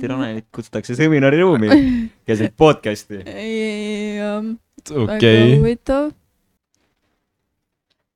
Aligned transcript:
presidenti 0.00 0.06
Ranelit 0.06 0.46
kutsutakse 0.52 0.94
seminariruumi 0.94 1.68
keset 2.26 2.54
podcast'i. 2.56 3.22
jah, 4.16 4.44
väga 4.90 5.16
okei, 5.16 5.56
huvitav. 5.58 6.10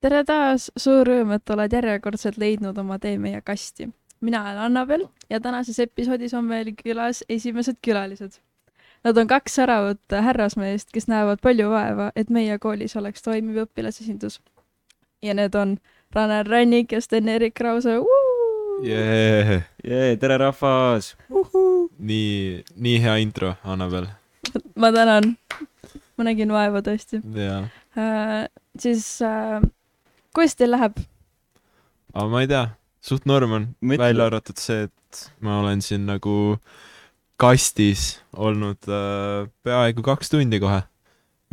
tere 0.01 0.25
taas, 0.25 0.71
suur 0.77 1.07
rõõm, 1.07 1.35
et 1.37 1.51
oled 1.51 1.73
järjekordselt 1.73 2.39
leidnud 2.39 2.79
oma 2.79 2.99
tee 2.99 3.19
meie 3.19 3.41
kasti. 3.41 3.91
mina 4.21 4.43
olen 4.43 4.59
Annabel 4.59 5.07
ja 5.31 5.41
tänases 5.41 5.79
episoodis 5.79 6.35
on 6.35 6.45
meil 6.45 6.73
külas 6.75 7.25
esimesed 7.29 7.77
külalised. 7.83 8.41
Nad 9.05 9.17
on 9.17 9.27
kaks 9.27 9.55
säravat 9.55 10.01
härrasmeest, 10.11 10.89
kes 10.93 11.09
näevad 11.09 11.43
palju 11.43 11.69
vaeva, 11.69 12.11
et 12.17 12.31
meie 12.31 12.59
koolis 12.59 12.97
oleks 12.97 13.23
toimiv 13.23 13.67
õpilasesindus. 13.67 14.41
ja 15.23 15.35
need 15.35 15.55
on 15.55 15.79
Ranel 16.15 16.47
Rannik 16.47 16.93
ja 16.93 17.01
Sten-Erik 17.01 17.55
Krause. 17.55 17.99
jee, 18.83 19.63
jee, 19.85 20.17
tere 20.19 20.39
rahvas. 20.41 21.15
nii, 21.99 22.65
nii 22.77 23.01
hea 23.05 23.17
intro, 23.23 23.55
Annabel, 23.65 24.09
ma 24.77 24.91
tänan. 24.95 25.37
ma 26.17 26.27
nägin 26.27 26.53
vaeva 26.55 26.83
tõesti 26.87 27.21
jaa. 27.39 27.65
äh,. 27.99 28.47
siis 28.79 29.07
äh,, 29.23 29.63
kuidas 30.35 30.57
teil 30.59 30.75
läheb? 30.75 30.99
aga 32.15 32.27
ma 32.31 32.43
ei 32.43 32.51
tea, 32.51 32.65
suht 33.05 33.27
norm 33.31 33.55
on, 33.59 33.69
välja 33.83 34.27
arvatud 34.27 34.59
see, 34.59 34.89
et 34.89 35.29
ma 35.45 35.61
olen 35.63 35.83
siin 35.85 36.07
nagu 36.11 36.57
kastis 37.39 38.21
olnud 38.35 38.91
äh, 38.91 39.47
peaaegu 39.67 40.03
kaks 40.07 40.35
tundi 40.35 40.61
kohe. 40.63 40.83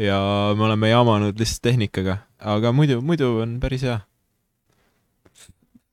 ja 0.01 0.21
me 0.57 0.69
oleme 0.69 0.89
jamanud 0.89 1.37
lihtsalt 1.37 1.67
tehnikaga, 1.69 2.23
aga 2.39 2.73
muidu, 2.73 3.01
muidu 3.05 3.35
on 3.43 3.59
päris 3.61 3.85
hea. 3.85 4.01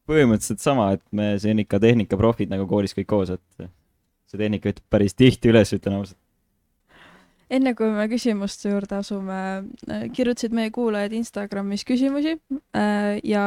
Põhimõtteliselt 0.09 0.63
sama, 0.65 0.93
et 0.97 1.05
me 1.13 1.35
siin 1.41 1.61
ikka 1.63 1.81
tehnikaprofid 1.83 2.51
nagu 2.53 2.67
koolis 2.71 2.97
kõik 2.97 3.11
koos, 3.11 3.35
et 3.37 3.69
see 4.29 4.41
tehnika 4.41 4.73
ütleb 4.73 4.87
päris 4.93 5.17
tihti 5.17 5.53
üles, 5.53 5.73
ütlen 5.77 6.01
ausalt. 6.01 6.19
enne 7.51 7.73
kui 7.75 7.89
me 7.93 8.05
küsimuste 8.11 8.73
juurde 8.73 8.99
asume, 8.99 9.41
kirjutasid 10.17 10.53
meie 10.57 10.71
kuulajad 10.73 11.15
Instagramis 11.17 11.85
küsimusi 11.89 12.35
äh, 12.77 13.21
ja 13.25 13.45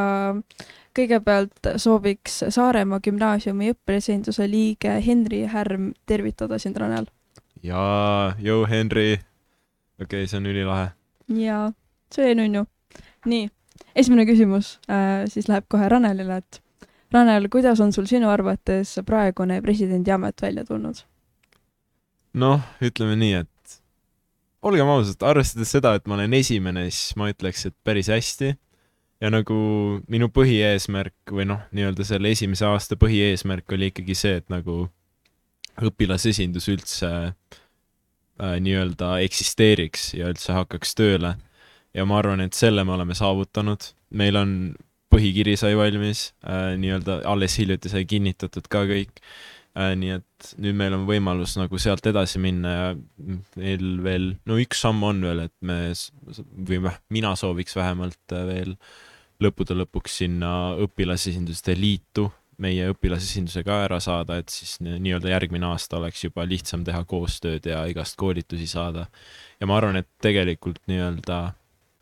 kõigepealt 0.98 1.74
sooviks 1.82 2.42
Saaremaa 2.50 3.00
gümnaasiumi 3.04 3.72
õppilasesinduse 3.76 4.48
liige 4.50 4.98
Henri 5.06 5.44
Härm 5.50 5.92
tervitada 6.10 6.60
sind, 6.60 6.78
Ranel. 6.82 7.06
jaa, 7.64 8.34
jõu 8.42 8.66
Henry. 8.70 9.20
okei 10.02 10.24
okay,, 10.24 10.28
see 10.28 10.42
on 10.42 10.50
ülilahe. 10.50 10.92
ja 11.38 11.64
see 12.14 12.36
nunnu. 12.36 12.66
nii, 13.26 13.50
esimene 13.96 14.26
küsimus 14.30 14.76
äh, 14.90 15.24
siis 15.32 15.50
läheb 15.52 15.68
kohe 15.72 15.90
Ranelile, 15.92 16.42
et 16.42 16.62
Ranel, 17.12 17.50
kuidas 17.52 17.82
on 17.84 17.92
sul 17.92 18.08
sinu 18.08 18.30
arvates 18.32 18.96
praegune 19.06 19.62
presidendi 19.62 20.14
amet 20.16 20.42
välja 20.42 20.66
tulnud? 20.68 21.04
noh, 22.34 22.62
ütleme 22.84 23.18
nii, 23.20 23.42
et 23.44 23.52
olgem 24.62 24.90
ausad, 24.94 25.24
arvestades 25.26 25.74
seda, 25.74 25.96
et 25.98 26.08
ma 26.08 26.16
olen 26.18 26.36
esimene, 26.38 26.86
siis 26.92 27.18
ma 27.20 27.32
ütleks, 27.32 27.66
et 27.68 27.76
päris 27.84 28.12
hästi. 28.12 28.56
ja 29.22 29.30
nagu 29.30 29.56
minu 30.10 30.32
põhieesmärk 30.34 31.30
või 31.30 31.46
noh, 31.52 31.60
nii-öelda 31.76 32.06
selle 32.08 32.32
esimese 32.34 32.66
aasta 32.66 32.98
põhieesmärk 32.98 33.76
oli 33.76 33.92
ikkagi 33.92 34.16
see, 34.18 34.40
et 34.42 34.48
nagu 34.50 34.88
õpilasesindus 35.82 36.68
üldse 36.74 37.12
äh, 37.12 38.56
nii-öelda 38.66 39.20
eksisteeriks 39.26 40.14
ja 40.18 40.32
üldse 40.32 40.56
hakkaks 40.58 40.98
tööle. 40.98 41.36
Ja 41.94 42.06
ma 42.08 42.20
arvan, 42.22 42.44
et 42.44 42.58
selle 42.58 42.84
me 42.88 42.96
oleme 42.96 43.16
saavutanud. 43.18 43.92
meil 44.12 44.36
on 44.40 44.52
põhikiri 45.12 45.58
sai 45.60 45.76
valmis 45.76 46.32
äh,, 46.48 46.76
nii-öelda 46.80 47.22
alles 47.28 47.58
hiljuti 47.60 47.92
sai 47.92 48.06
kinnitatud 48.08 48.68
ka 48.72 48.86
kõik 48.90 49.22
äh,. 49.76 49.94
nii 50.00 50.16
et 50.18 50.52
nüüd 50.58 50.78
meil 50.80 50.96
on 50.98 51.06
võimalus 51.10 51.58
nagu 51.60 51.80
sealt 51.80 52.08
edasi 52.08 52.40
minna 52.40 52.74
ja 52.74 52.90
meil 53.60 53.88
veel, 54.04 54.34
no 54.48 54.60
üks 54.62 54.84
samm 54.86 55.04
on 55.08 55.24
veel, 55.26 55.46
et 55.48 55.56
me 55.62 55.80
või 56.68 56.84
väh- 56.88 57.02
mina 57.10 57.36
sooviks 57.40 57.76
vähemalt 57.76 58.36
äh, 58.36 58.46
veel 58.48 58.76
lõppude 59.42 59.76
lõpuks 59.76 60.22
sinna 60.22 60.76
õpilasesinduste 60.80 61.76
liitu 61.80 62.30
meie 62.62 62.92
õpilasesinduse 62.92 63.64
ka 63.66 63.80
ära 63.88 63.98
saada, 64.04 64.38
et 64.38 64.52
siis 64.54 64.76
ni- 64.86 65.00
nii-öelda 65.02 65.32
järgmine 65.32 65.66
aasta 65.72 65.98
oleks 65.98 66.24
juba 66.28 66.46
lihtsam 66.46 66.84
teha 66.86 67.02
koostööd 67.10 67.66
ja 67.66 67.84
igast 67.90 68.16
koolitusi 68.22 68.68
saada. 68.70 69.08
ja 69.60 69.68
ma 69.68 69.78
arvan, 69.78 69.98
et 69.98 70.10
tegelikult 70.22 70.80
nii-öelda 70.92 71.40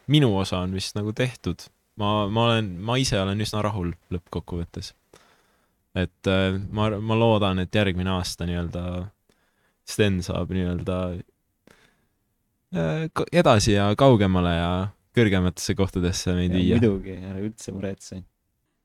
minu 0.09 0.31
osa 0.37 0.63
on 0.65 0.73
vist 0.73 0.97
nagu 0.97 1.13
tehtud. 1.13 1.67
ma, 1.99 2.27
ma 2.31 2.45
olen, 2.49 2.71
ma 2.81 2.97
ise 2.97 3.19
olen 3.21 3.41
üsna 3.43 3.61
rahul 3.65 3.93
lõppkokkuvõttes. 4.13 4.93
et 5.95 6.27
äh, 6.27 6.59
ma, 6.71 6.89
ma 6.99 7.17
loodan, 7.17 7.59
et 7.59 7.75
järgmine 7.75 8.17
aasta 8.17 8.47
nii-öelda 8.49 8.83
Sten 9.89 10.19
saab 10.21 10.51
nii-öelda 10.53 10.97
äh, 12.77 13.05
edasi 13.31 13.73
ja 13.73 13.89
kaugemale 13.97 14.53
ja 14.53 14.71
kõrgematesse 15.17 15.75
kohtadesse 15.75 16.35
meid 16.37 16.53
viia. 16.53 16.77
muidugi, 16.77 17.15
ära 17.17 17.39
üldse 17.41 17.73
muretse. 17.73 18.21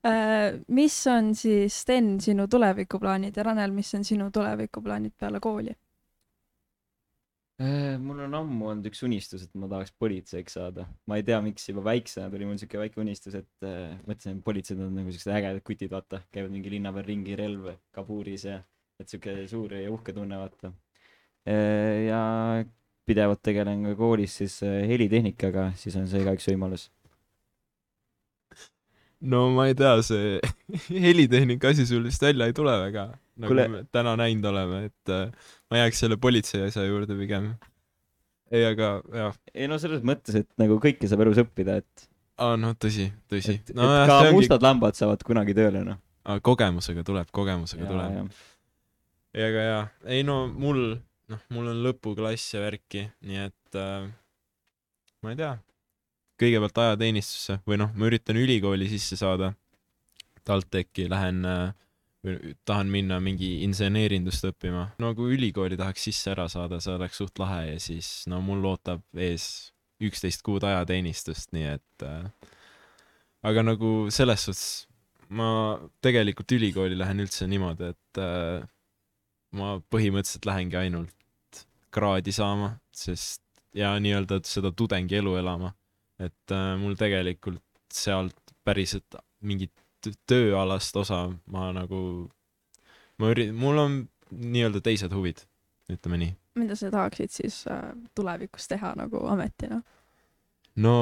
Äh, 0.05 0.61
mis 0.69 0.97
on 1.09 1.33
siis, 1.37 1.81
Sten, 1.85 2.19
sinu 2.21 2.49
tulevikuplaanid 2.51 3.37
ja 3.37 3.47
Ranel, 3.47 3.73
mis 3.73 3.95
on 3.97 4.05
sinu 4.05 4.31
tulevikuplaanid 4.33 5.15
peale 5.21 5.41
kooli? 5.45 5.73
Äh, 7.63 7.95
mul 8.03 8.19
on 8.25 8.35
ammu 8.35 8.71
olnud 8.73 8.89
üks 8.91 9.05
unistus, 9.07 9.45
et 9.47 9.53
ma 9.55 9.69
tahaks 9.71 9.93
politseiks 10.03 10.57
saada. 10.59 10.89
ma 11.07 11.21
ei 11.21 11.27
tea, 11.27 11.39
miks 11.45 11.69
juba 11.69 11.85
väiksena 11.87 12.27
tuli 12.33 12.49
mul 12.49 12.59
siuke 12.59 12.81
väike 12.81 12.99
unistus, 13.03 13.37
et 13.39 13.67
äh, 13.67 13.95
mõtlesin, 14.09 14.41
et 14.41 14.47
politseid 14.47 14.81
on 14.83 14.97
nagu 14.99 15.15
siuksed 15.15 15.35
ägedad 15.37 15.63
kutid, 15.67 15.93
vaata, 15.93 16.25
käivad 16.35 16.51
mingi 16.55 16.73
linna 16.73 16.91
peal 16.95 17.07
ringi, 17.07 17.37
relv 17.39 17.71
kabuuris 17.95 18.49
ja 18.51 18.59
et 18.99 19.11
siuke 19.11 19.37
suur 19.51 19.77
ja 19.79 19.87
uhke 19.93 20.15
tunne, 20.17 20.39
vaata. 20.41 20.73
ja 21.45 22.21
pidevalt 23.09 23.43
tegelen 23.45 23.85
ka 23.89 23.95
koolis 23.99 24.37
siis 24.41 24.59
äh, 24.65 24.83
helitehnikaga, 24.89 25.71
siis 25.79 25.97
on 26.01 26.07
see 26.11 26.25
ka 26.25 26.35
üks 26.37 26.49
võimalus. 26.51 26.89
no 29.33 29.47
ma 29.55 29.69
ei 29.71 29.77
tea, 29.79 29.95
see 30.05 30.41
helitehnika 31.07 31.73
asi 31.73 31.87
sul 31.89 32.05
vist 32.09 32.25
välja 32.25 32.49
ei 32.49 32.57
tule 32.57 32.75
väga, 32.87 33.07
nagu 33.41 33.51
Kuule- 33.51 33.69
me 33.71 33.83
täna 33.93 34.15
näinud 34.21 34.47
oleme, 34.51 34.81
et 34.91 35.13
äh, 35.13 35.53
ma 35.71 35.83
jääks 35.83 36.03
selle 36.05 36.19
politsei 36.21 36.65
asja 36.69 36.85
juurde 36.87 37.17
pigem. 37.19 37.53
ei, 38.53 38.65
aga 38.69 38.97
jah, 39.13 39.39
ei 39.55 39.69
no 39.71 39.79
selles 39.83 40.05
mõttes, 40.07 40.37
et 40.45 40.51
nagu 40.61 40.79
kõike 40.83 41.09
saab 41.11 41.25
elus 41.27 41.41
õppida, 41.43 41.79
et, 41.83 42.09
aa 42.39 42.59
no 42.61 42.75
tõsi, 42.79 43.09
tõsi 43.31 43.59
et, 43.59 43.73
et 43.73 43.79
nojah, 43.79 44.07
ka 44.11 44.19
ongi 44.23 44.37
mustad 44.39 44.67
lambad 44.67 44.99
saavad 44.99 45.25
kunagi 45.27 45.57
tööle, 45.57 45.85
noh. 45.87 46.01
Kogemusega 46.25 47.03
tuleb, 47.05 47.29
kogemusega 47.37 47.89
tuleb. 47.91 48.31
ja 49.37 49.49
aga 49.51 49.65
jaa, 49.69 49.83
ei 50.15 50.23
no 50.25 50.45
mul, 50.49 50.95
noh, 51.33 51.47
mul 51.53 51.73
on 51.75 51.83
lõpuklass 51.85 52.55
ja 52.55 52.63
värki, 52.63 53.09
nii 53.27 53.43
et 53.49 53.81
äh, 53.81 54.07
ma 55.25 55.35
ei 55.35 55.41
tea, 55.41 55.55
kõigepealt 56.41 56.81
ajateenistusse 56.85 57.59
või 57.69 57.79
noh, 57.83 57.93
ma 57.97 58.09
üritan 58.09 58.39
ülikooli 58.39 58.89
sisse 58.93 59.19
saada. 59.21 59.53
TalTechi 60.45 61.07
lähen 61.09 61.39
äh,, 61.49 61.71
tahan 62.65 62.89
minna 62.89 63.19
mingi 63.21 63.59
inseneerindust 63.67 64.47
õppima. 64.49 64.87
no 65.03 65.13
kui 65.17 65.37
ülikooli 65.37 65.77
tahaks 65.81 66.07
sisse 66.09 66.33
ära 66.33 66.49
saada, 66.49 66.81
see 66.81 66.95
oleks 66.97 67.21
suht 67.21 67.39
lahe 67.43 67.75
ja 67.75 67.79
siis 67.83 68.25
no 68.31 68.41
mul 68.45 68.65
ootab 68.73 69.05
ees 69.17 69.73
üksteist 70.05 70.43
kuud 70.47 70.65
ajateenistust, 70.67 71.53
nii 71.57 71.69
et 71.77 72.07
äh, 72.07 72.25
aga 73.45 73.65
nagu 73.67 73.93
selles 74.15 74.47
suhtes 74.49 74.65
ma 75.35 75.77
tegelikult 76.05 76.53
ülikooli 76.57 76.99
lähen 76.99 77.23
üldse 77.25 77.49
niimoodi, 77.51 77.93
et 77.95 78.23
äh, 78.23 78.65
ma 79.59 79.77
põhimõtteliselt 79.93 80.49
lähengi 80.49 80.81
ainult 80.81 81.65
kraadi 81.95 82.35
saama, 82.35 82.75
sest 82.95 83.43
ja 83.77 83.95
nii-öelda 84.01 84.41
seda 84.49 84.73
tudengielu 84.73 85.37
elama. 85.41 85.75
et 86.19 86.53
äh, 86.55 86.75
mul 86.79 86.95
tegelikult 86.95 87.63
sealt 87.93 88.55
päriselt 88.65 89.17
mingit 89.43 89.84
tööalast 90.29 90.97
osa 90.97 91.27
ma 91.51 91.71
nagu, 91.77 92.01
ma 93.21 93.31
üri-, 93.35 93.53
mul 93.53 93.81
on 93.83 94.01
nii-öelda 94.31 94.83
teised 94.85 95.15
huvid, 95.15 95.45
ütleme 95.93 96.21
nii. 96.21 96.35
mida 96.61 96.77
sa 96.79 96.91
tahaksid 96.93 97.33
siis 97.35 97.63
äh, 97.71 97.93
tulevikus 98.15 98.69
teha 98.71 98.95
nagu 98.99 99.25
ametina? 99.31 99.83
no 100.77 100.97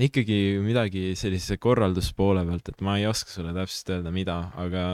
ikkagi 0.00 0.60
midagi 0.64 1.10
sellise 1.18 1.58
korralduspoole 1.60 2.44
pealt, 2.48 2.72
et 2.72 2.80
ma 2.84 2.96
ei 2.98 3.06
oska 3.08 3.32
sulle 3.32 3.52
täpselt 3.56 3.96
öelda, 3.96 4.12
mida, 4.14 4.38
aga 4.60 4.84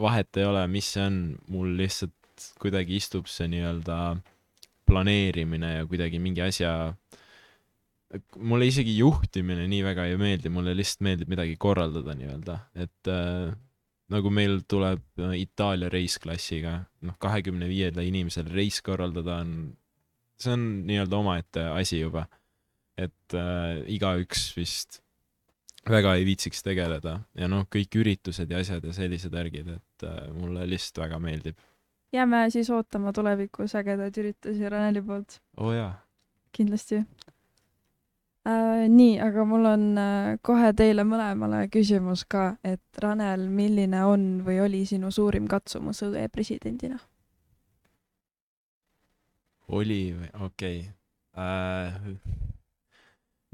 vahet 0.00 0.36
ei 0.40 0.46
ole, 0.48 0.66
mis 0.70 0.90
see 0.94 1.04
on, 1.06 1.18
mul 1.52 1.74
lihtsalt 1.78 2.48
kuidagi 2.60 2.98
istub 2.98 3.28
see 3.30 3.46
nii-öelda 3.52 3.98
planeerimine 4.88 5.76
ja 5.78 5.86
kuidagi 5.88 6.18
mingi 6.20 6.42
asja 6.44 6.94
mulle 8.38 8.68
isegi 8.70 8.96
juhtimine 8.98 9.66
nii 9.70 9.82
väga 9.86 10.08
ei 10.10 10.18
meeldi, 10.20 10.52
mulle 10.52 10.74
lihtsalt 10.76 11.04
meeldib 11.06 11.30
midagi 11.32 11.56
korraldada 11.60 12.14
nii-öelda, 12.18 12.58
et 12.84 13.10
äh, 13.10 13.54
nagu 14.12 14.30
meil 14.34 14.60
tuleb 14.68 15.02
äh, 15.20 15.36
Itaalia 15.42 15.90
reis 15.92 16.18
klassiga, 16.22 16.78
noh, 17.04 17.16
kahekümne 17.22 17.68
viiele 17.70 18.04
inimesele 18.06 18.52
reis 18.54 18.80
korraldada 18.84 19.40
on, 19.44 19.54
see 20.40 20.54
on 20.54 20.66
nii-öelda 20.88 21.20
omaette 21.20 21.68
asi 21.74 22.02
juba. 22.02 22.26
et 22.94 23.34
äh, 23.34 23.80
igaüks 23.90 24.52
vist 24.54 25.00
väga 25.90 26.12
ei 26.14 26.22
viitsiks 26.28 26.62
tegeleda. 26.62 27.16
Ja 27.34 27.48
noh, 27.50 27.64
kõik 27.66 27.96
üritused 27.98 28.50
ja 28.50 28.60
asjad 28.62 28.84
ja 28.86 28.92
sellised 28.94 29.34
värgid, 29.34 29.72
et 29.74 30.06
äh, 30.06 30.28
mulle 30.36 30.68
lihtsalt 30.70 31.02
väga 31.06 31.18
meeldib. 31.18 31.58
jääme 32.14 32.44
siis 32.54 32.70
ootama 32.70 33.12
tulevikus 33.12 33.74
ägedaid 33.74 34.14
üritusi 34.22 34.68
Raneli 34.70 35.02
poolt, 35.02 35.40
oo 35.58 35.72
oh, 35.72 35.74
jaa, 35.74 35.92
kindlasti 36.54 37.02
äh,. 38.46 38.84
nii, 38.88 39.18
aga 39.22 39.44
mul 39.48 39.66
on 39.70 39.86
äh, 40.00 40.36
kohe 40.42 40.72
teile 40.76 41.04
mõlemale 41.08 41.64
küsimus 41.72 42.24
ka, 42.28 42.54
et 42.64 43.02
Ranel, 43.02 43.48
milline 43.48 44.04
on 44.04 44.28
või 44.46 44.60
oli 44.64 44.84
sinu 44.88 45.10
suurim 45.14 45.48
katsumus 45.50 46.02
õe 46.06 46.28
presidendina? 46.32 47.00
oli 49.74 50.12
või, 50.12 50.30
okei 50.46 50.80
okay. 50.84 50.92
äh,. 51.40 52.00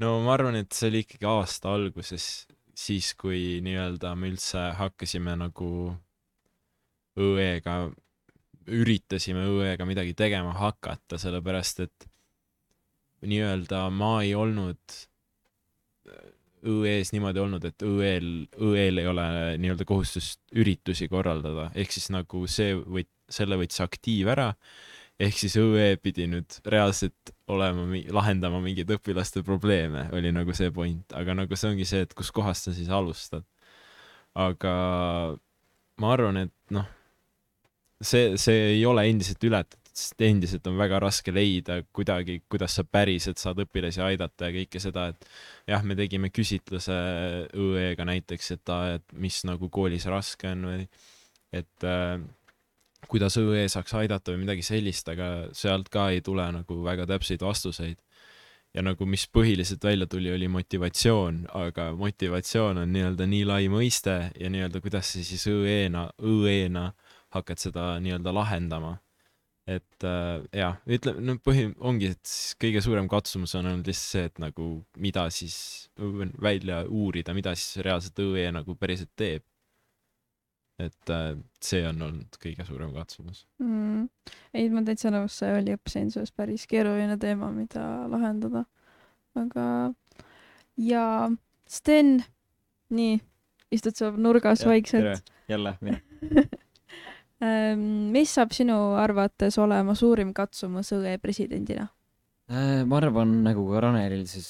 no 0.03 0.19
ma 0.25 0.35
arvan, 0.35 0.59
et 0.59 0.71
see 0.75 0.91
oli 0.91 1.05
ikkagi 1.05 1.27
aasta 1.29 1.73
alguses, 1.73 2.29
siis 2.75 3.13
kui 3.15 3.59
nii-öelda 3.63 4.15
me 4.19 4.31
üldse 4.33 4.71
hakkasime 4.77 5.35
nagu 5.39 5.71
õega, 7.19 7.75
üritasime 8.71 9.45
õega 9.51 9.87
midagi 9.87 10.13
tegema 10.17 10.53
hakata, 10.57 11.19
sellepärast 11.21 11.83
et 11.85 12.10
nii-öelda 13.27 13.85
ma 13.93 14.13
ei 14.25 14.35
olnud 14.37 14.99
õ-s 16.61 17.11
niimoodi 17.13 17.41
olnud, 17.41 17.65
et 17.65 17.83
õ-l, 17.85 18.31
õ-l 18.61 19.01
ei 19.01 19.09
ole 19.09 19.25
nii-öelda 19.61 19.85
kohustust 19.89 20.41
üritusi 20.53 21.07
korraldada, 21.09 21.69
ehk 21.73 21.93
siis 21.93 22.11
nagu 22.13 22.43
see 22.49 22.75
võt-, 22.77 23.11
selle 23.31 23.57
võttis 23.57 23.81
aktiiv 23.83 24.29
ära, 24.33 24.51
ehk 25.21 25.39
siis 25.41 25.57
õ-e 25.61 25.95
pidi 26.01 26.27
nüüd 26.29 26.59
reaalselt 26.69 27.33
olema, 27.51 27.87
lahendama 28.13 28.61
mingeid 28.63 28.93
õpilaste 28.93 29.43
probleeme, 29.45 30.07
oli 30.15 30.33
nagu 30.35 30.53
see 30.57 30.69
point, 30.75 31.17
aga 31.17 31.35
nagu 31.41 31.57
see 31.57 31.73
ongi 31.73 31.87
see, 31.89 32.05
et 32.05 32.13
kuskohast 32.17 32.69
sa 32.69 32.75
siis 32.77 32.91
alustad. 32.93 33.45
aga 34.37 34.73
ma 35.99 36.13
arvan, 36.13 36.45
et 36.45 36.53
noh, 36.71 36.85
see, 37.99 38.37
see 38.39 38.77
ei 38.77 38.85
ole 38.85 39.03
endiselt 39.09 39.43
ületatud, 39.43 39.80
sest 39.93 40.21
endiselt 40.23 40.67
on 40.69 40.77
väga 40.79 40.99
raske 41.03 41.33
leida 41.35 41.81
kuidagi, 41.91 42.41
kuidas 42.49 42.77
sa 42.79 42.85
päriselt 42.87 43.41
saad 43.41 43.59
õpilasi 43.63 44.03
aidata 44.05 44.49
ja 44.49 44.55
kõike 44.55 44.81
seda, 44.83 45.07
et 45.11 45.31
jah, 45.69 45.83
me 45.83 45.97
tegime 45.99 46.31
küsitluse 46.33 46.99
õ-ga 47.51 48.07
näiteks, 48.07 48.53
et, 48.55 48.75
et 48.97 49.17
mis 49.19 49.41
nagu 49.49 49.69
koolis 49.69 50.07
raske 50.09 50.51
on 50.51 50.69
või 50.69 50.85
et 51.51 51.87
äh, 51.87 52.21
kuidas 53.11 53.37
õ-e 53.41 53.65
saaks 53.71 53.93
aidata 53.99 54.33
või 54.33 54.45
midagi 54.45 54.63
sellist, 54.65 55.09
aga 55.11 55.49
sealt 55.57 55.89
ka 55.91 56.09
ei 56.13 56.21
tule 56.25 56.45
nagu 56.53 56.79
väga 56.85 57.07
täpseid 57.09 57.43
vastuseid. 57.45 57.99
ja 58.73 58.79
nagu 58.81 59.03
mis 59.05 59.25
põhiliselt 59.27 59.83
välja 59.83 60.05
tuli, 60.07 60.29
oli 60.31 60.47
motivatsioon, 60.47 61.41
aga 61.59 61.89
motivatsioon 61.91 62.77
on 62.77 62.93
nii-öelda 62.93 63.25
nii 63.27 63.41
lai 63.45 63.65
mõiste 63.67 64.31
ja 64.39 64.49
nii-öelda 64.49 64.79
kuidas 64.79 65.11
sa 65.11 65.23
siis 65.23 65.43
õ-e-na, 65.51 66.05
õ-e-na 66.23 66.93
hakkad 67.35 67.59
seda 67.59 67.97
nii-öelda 67.99 68.31
lahendama. 68.33 68.93
Et 69.75 70.05
äh, 70.07 70.41
jah, 70.55 70.79
ütleme, 70.89 71.21
no 71.25 71.35
põhi, 71.43 71.67
ongi, 71.85 72.11
et 72.15 72.21
siis 72.27 72.57
kõige 72.61 72.81
suurem 72.83 73.07
katsumus 73.11 73.53
on 73.59 73.69
olnud 73.69 73.87
lihtsalt 73.87 74.11
see, 74.15 74.27
et 74.31 74.41
nagu 74.41 74.67
mida 75.01 75.27
siis 75.33 75.55
välja 76.41 76.81
uurida, 76.89 77.35
mida 77.37 77.53
siis 77.57 77.83
reaalselt 77.85 78.19
õ-e 78.23 78.49
nagu 78.55 78.75
päriselt 78.79 79.13
teeb. 79.19 79.45
et 80.81 81.11
äh, 81.13 81.35
see 81.61 81.83
on 81.85 81.99
olnud 82.07 82.37
kõige 82.41 82.65
suurem 82.65 82.93
katsumus. 82.95 83.45
mm.. 83.61 84.07
ei, 84.57 84.69
ma 84.73 84.83
täitsa 84.87 85.13
nõus, 85.13 85.37
see 85.37 85.51
oli 85.59 85.75
õppesensus 85.77 86.33
päris 86.33 86.65
keeruline 86.69 87.19
teema, 87.21 87.51
mida 87.53 87.85
lahendada. 88.09 88.65
aga 89.37 89.65
ja 90.81 91.05
Sten, 91.71 92.17
nii, 92.91 93.21
istud 93.71 93.95
seal 93.95 94.17
nurgas 94.19 94.65
vaikselt. 94.67 95.31
jälle 95.47 95.77
mina. 95.81 96.01
mis 97.41 98.35
saab 98.37 98.51
sinu 98.53 98.75
arvates 99.01 99.57
olema 99.61 99.95
suurim 99.97 100.33
katsumus 100.37 100.91
õe 100.93 101.15
presidendina? 101.21 101.87
Äh, 102.51 102.83
ma 102.85 102.99
arvan, 102.99 103.39
nagu 103.45 103.63
ka 103.69 103.81
Ranelil, 103.87 104.27
siis 104.29 104.49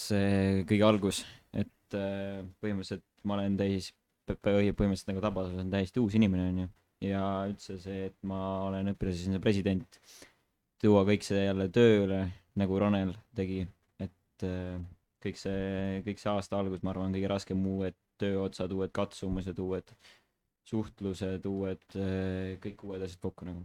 kõige 0.68 0.88
algus, 0.88 1.22
et 1.54 1.96
äh, 1.96 2.42
põhimõtteliselt 2.64 3.06
ma 3.28 3.38
olen 3.38 3.58
täis, 3.60 3.92
põhimõtteliselt 4.32 5.12
nagu 5.12 5.24
Tabas 5.24 5.52
olen 5.54 5.72
täiesti 5.74 6.02
uus 6.02 6.16
inimene, 6.18 6.48
onju. 6.52 6.70
ja 7.06 7.24
üldse 7.50 7.78
see, 7.82 8.08
et 8.10 8.18
ma 8.28 8.40
olen 8.68 8.94
õpilasesinduse 8.94 9.42
president, 9.44 10.00
tuua 10.82 11.04
kõik 11.08 11.26
see 11.26 11.46
jälle 11.46 11.68
tööle, 11.74 12.24
nagu 12.60 12.80
Ranel 12.82 13.14
tegi, 13.38 13.64
et 14.02 14.48
äh, 14.48 14.80
kõik 15.22 15.38
see, 15.42 16.02
kõik 16.06 16.22
see 16.22 16.32
aasta 16.34 16.60
algus, 16.60 16.82
ma 16.86 16.94
arvan, 16.94 17.14
kõige 17.16 17.30
raskem 17.32 17.62
uued 17.74 17.98
tööotsad, 18.22 18.74
uued 18.76 18.94
katsumused, 18.94 19.58
uued 19.62 19.94
suhtlused, 20.70 21.46
uued, 21.50 21.84
kõik 22.64 22.84
uued 22.88 23.04
asjad 23.04 23.22
kokku 23.24 23.48
nagu. 23.48 23.64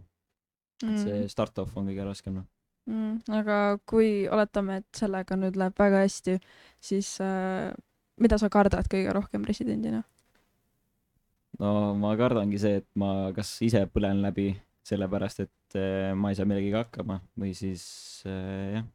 et 0.83 1.01
see 1.01 1.25
start-off 1.31 1.77
on 1.77 1.87
kõige 1.89 2.05
raskem, 2.05 2.39
noh. 2.41 2.47
mm,. 2.89 3.33
aga 3.39 3.77
kui 3.89 4.27
oletame, 4.29 4.81
et 4.81 5.01
sellega 5.01 5.37
nüüd 5.39 5.57
läheb 5.59 5.77
väga 5.77 6.03
hästi, 6.03 6.37
siis 6.83 7.15
äh, 7.23 7.71
mida 8.21 8.37
sa 8.41 8.49
kardad 8.53 8.89
kõige 8.91 9.13
rohkem 9.15 9.45
presidendina? 9.45 10.03
no 11.61 11.95
ma 11.97 12.13
kardangi 12.19 12.59
see, 12.61 12.81
et 12.81 12.89
ma 12.99 13.31
kas 13.35 13.55
ise 13.65 13.85
põlen 13.93 14.21
läbi 14.25 14.51
sellepärast, 14.87 15.45
et 15.47 15.79
äh, 15.79 16.13
ma 16.15 16.31
ei 16.31 16.37
saa 16.37 16.47
millegagi 16.47 16.75
hakkama 16.77 17.19
või 17.39 17.53
siis 17.57 17.83
äh, 18.29 18.77
jah. 18.77 18.87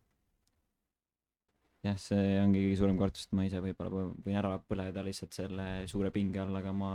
jah, 1.82 1.98
see 1.98 2.36
ongi 2.42 2.62
kõige 2.64 2.78
suurem 2.80 2.98
kartus, 3.00 3.26
et 3.26 3.36
ma 3.36 3.46
ise 3.46 3.62
võib-olla 3.64 3.90
võ- 3.90 4.24
võin 4.26 4.38
ära 4.38 4.52
põleda 4.68 5.04
lihtsalt 5.06 5.34
selle 5.34 5.68
suure 5.90 6.12
pinge 6.14 6.42
all, 6.42 6.54
aga 6.60 6.74
ma 6.76 6.92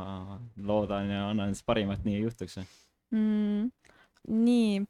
loodan 0.58 1.12
ja 1.12 1.26
annan 1.32 1.52
endast 1.52 1.66
parimat, 1.68 2.06
nii 2.06 2.20
ei 2.20 2.26
juhtuks. 2.28 2.60
mm,. 3.12 3.70
nii 4.32 4.82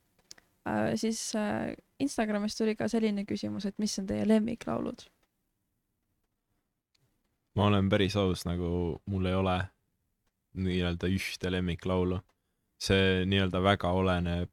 äh,, 0.69 0.93
siis 1.01 1.21
äh, 1.35 1.73
Instagramis 1.99 2.57
tuli 2.57 2.75
ka 2.77 2.89
selline 2.91 3.25
küsimus, 3.25 3.65
et 3.65 3.77
mis 3.81 3.97
on 3.99 4.09
teie 4.09 4.27
lemmiklaulud? 4.27 5.07
ma 7.57 7.65
olen 7.71 7.89
päris 7.89 8.15
aus, 8.15 8.45
nagu 8.45 9.01
mul 9.09 9.25
ei 9.25 9.33
ole 9.33 9.57
nii-öelda 10.57 11.09
ühte 11.09 11.51
lemmiklaulu. 11.51 12.19
see 12.77 13.25
nii-öelda 13.25 13.63
väga 13.65 13.89
oleneb, 13.97 14.51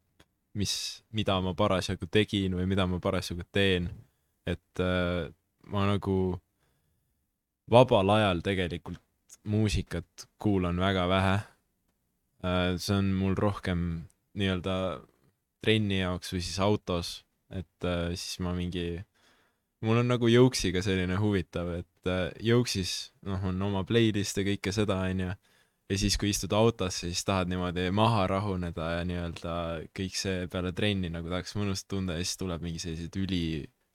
mis, 0.57 1.05
mida 1.13 1.37
ma 1.45 1.53
parasjagu 1.55 2.09
tegin 2.09 2.57
või 2.57 2.65
mida 2.71 2.87
ma 2.89 3.01
parasjagu 3.01 3.45
teen. 3.53 3.91
et 4.47 4.81
äh, 4.81 5.29
ma 5.73 5.87
nagu 5.89 6.19
vabal 7.71 8.11
ajal 8.19 8.43
tegelikult 8.45 9.01
muusikat 9.45 10.29
kuulan 10.39 10.81
väga 10.81 11.09
vähe 11.09 11.35
äh,. 12.45 12.77
see 12.79 12.97
on 12.97 13.13
mul 13.17 13.35
rohkem 13.35 14.05
nii-öelda 14.35 14.77
trenni 15.65 16.01
jaoks 16.03 16.35
või 16.35 16.43
siis 16.45 16.61
autos, 16.61 17.11
et 17.49 17.89
äh, 17.89 18.13
siis 18.13 18.41
ma 18.45 18.53
mingi 18.57 19.01
mul 19.85 20.01
on 20.03 20.11
nagu 20.13 20.29
Jõuksiga 20.29 20.83
selline 20.85 21.17
huvitav, 21.21 21.71
et 21.81 22.11
äh, 22.11 22.29
Jõuksis 22.45 22.95
noh, 23.29 23.43
on 23.51 23.61
oma 23.69 23.85
playlist 23.89 24.41
ja 24.41 24.47
kõike 24.47 24.73
seda, 24.77 25.01
onju. 25.09 25.31
ja 25.91 26.01
siis, 26.01 26.17
kui 26.21 26.33
istud 26.33 26.53
autosse, 26.57 27.09
siis 27.09 27.25
tahad 27.25 27.51
niimoodi 27.53 27.91
maha 27.95 28.27
rahuneda 28.31 28.91
ja 28.99 29.07
nii-öelda 29.09 29.57
kõik 29.97 30.19
see 30.19 30.49
peale 30.53 30.73
trenni 30.77 31.13
nagu 31.13 31.33
tahaks 31.33 31.57
mõnusat 31.59 31.89
tunda 31.93 32.19
ja 32.19 32.25
siis 32.25 32.41
tuleb 32.41 32.65
mingi 32.65 32.83
sellised 32.83 33.17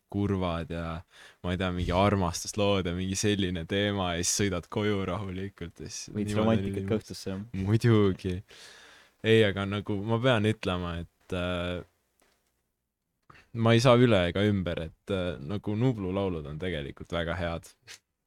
ülikurvad 0.10 0.72
ja 0.72 1.02
ma 1.44 1.52
ei 1.52 1.58
tea, 1.58 1.72
mingi 1.72 1.92
armastuslood 1.92 2.86
ja 2.86 2.94
mingi 2.96 3.16
selline 3.16 3.66
teema 3.66 4.16
ja 4.16 4.24
siis 4.24 4.36
sõidad 4.42 4.68
koju 4.70 5.06
rahulikult 5.06 5.80
ja 5.80 5.90
siis 5.90 6.16
veits 6.16 6.36
romantikat 6.36 6.88
ka 6.88 6.98
õhtusse, 6.98 7.30
jah. 7.30 7.40
muidugi. 7.54 8.42
ei, 9.24 9.44
aga 9.44 9.66
nagu 9.66 9.96
ma 10.04 10.20
pean 10.20 10.46
ütlema, 10.46 11.00
et 11.04 11.34
äh, 11.34 11.84
ma 13.54 13.74
ei 13.74 13.80
saa 13.80 13.98
üle 13.98 14.28
ega 14.30 14.44
ümber, 14.44 14.90
et 14.90 15.12
äh, 15.12 15.38
nagu 15.40 15.76
Nublu 15.76 16.12
laulud 16.14 16.46
on 16.46 16.60
tegelikult 16.60 17.12
väga 17.12 17.36
head 17.36 17.72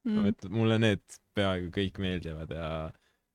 mm. 0.04 0.26
et 0.30 0.48
mulle 0.48 0.78
need 0.78 1.02
peaaegu 1.34 1.70
kõik 1.72 1.98
meeldivad 2.02 2.50
ja 2.50 2.90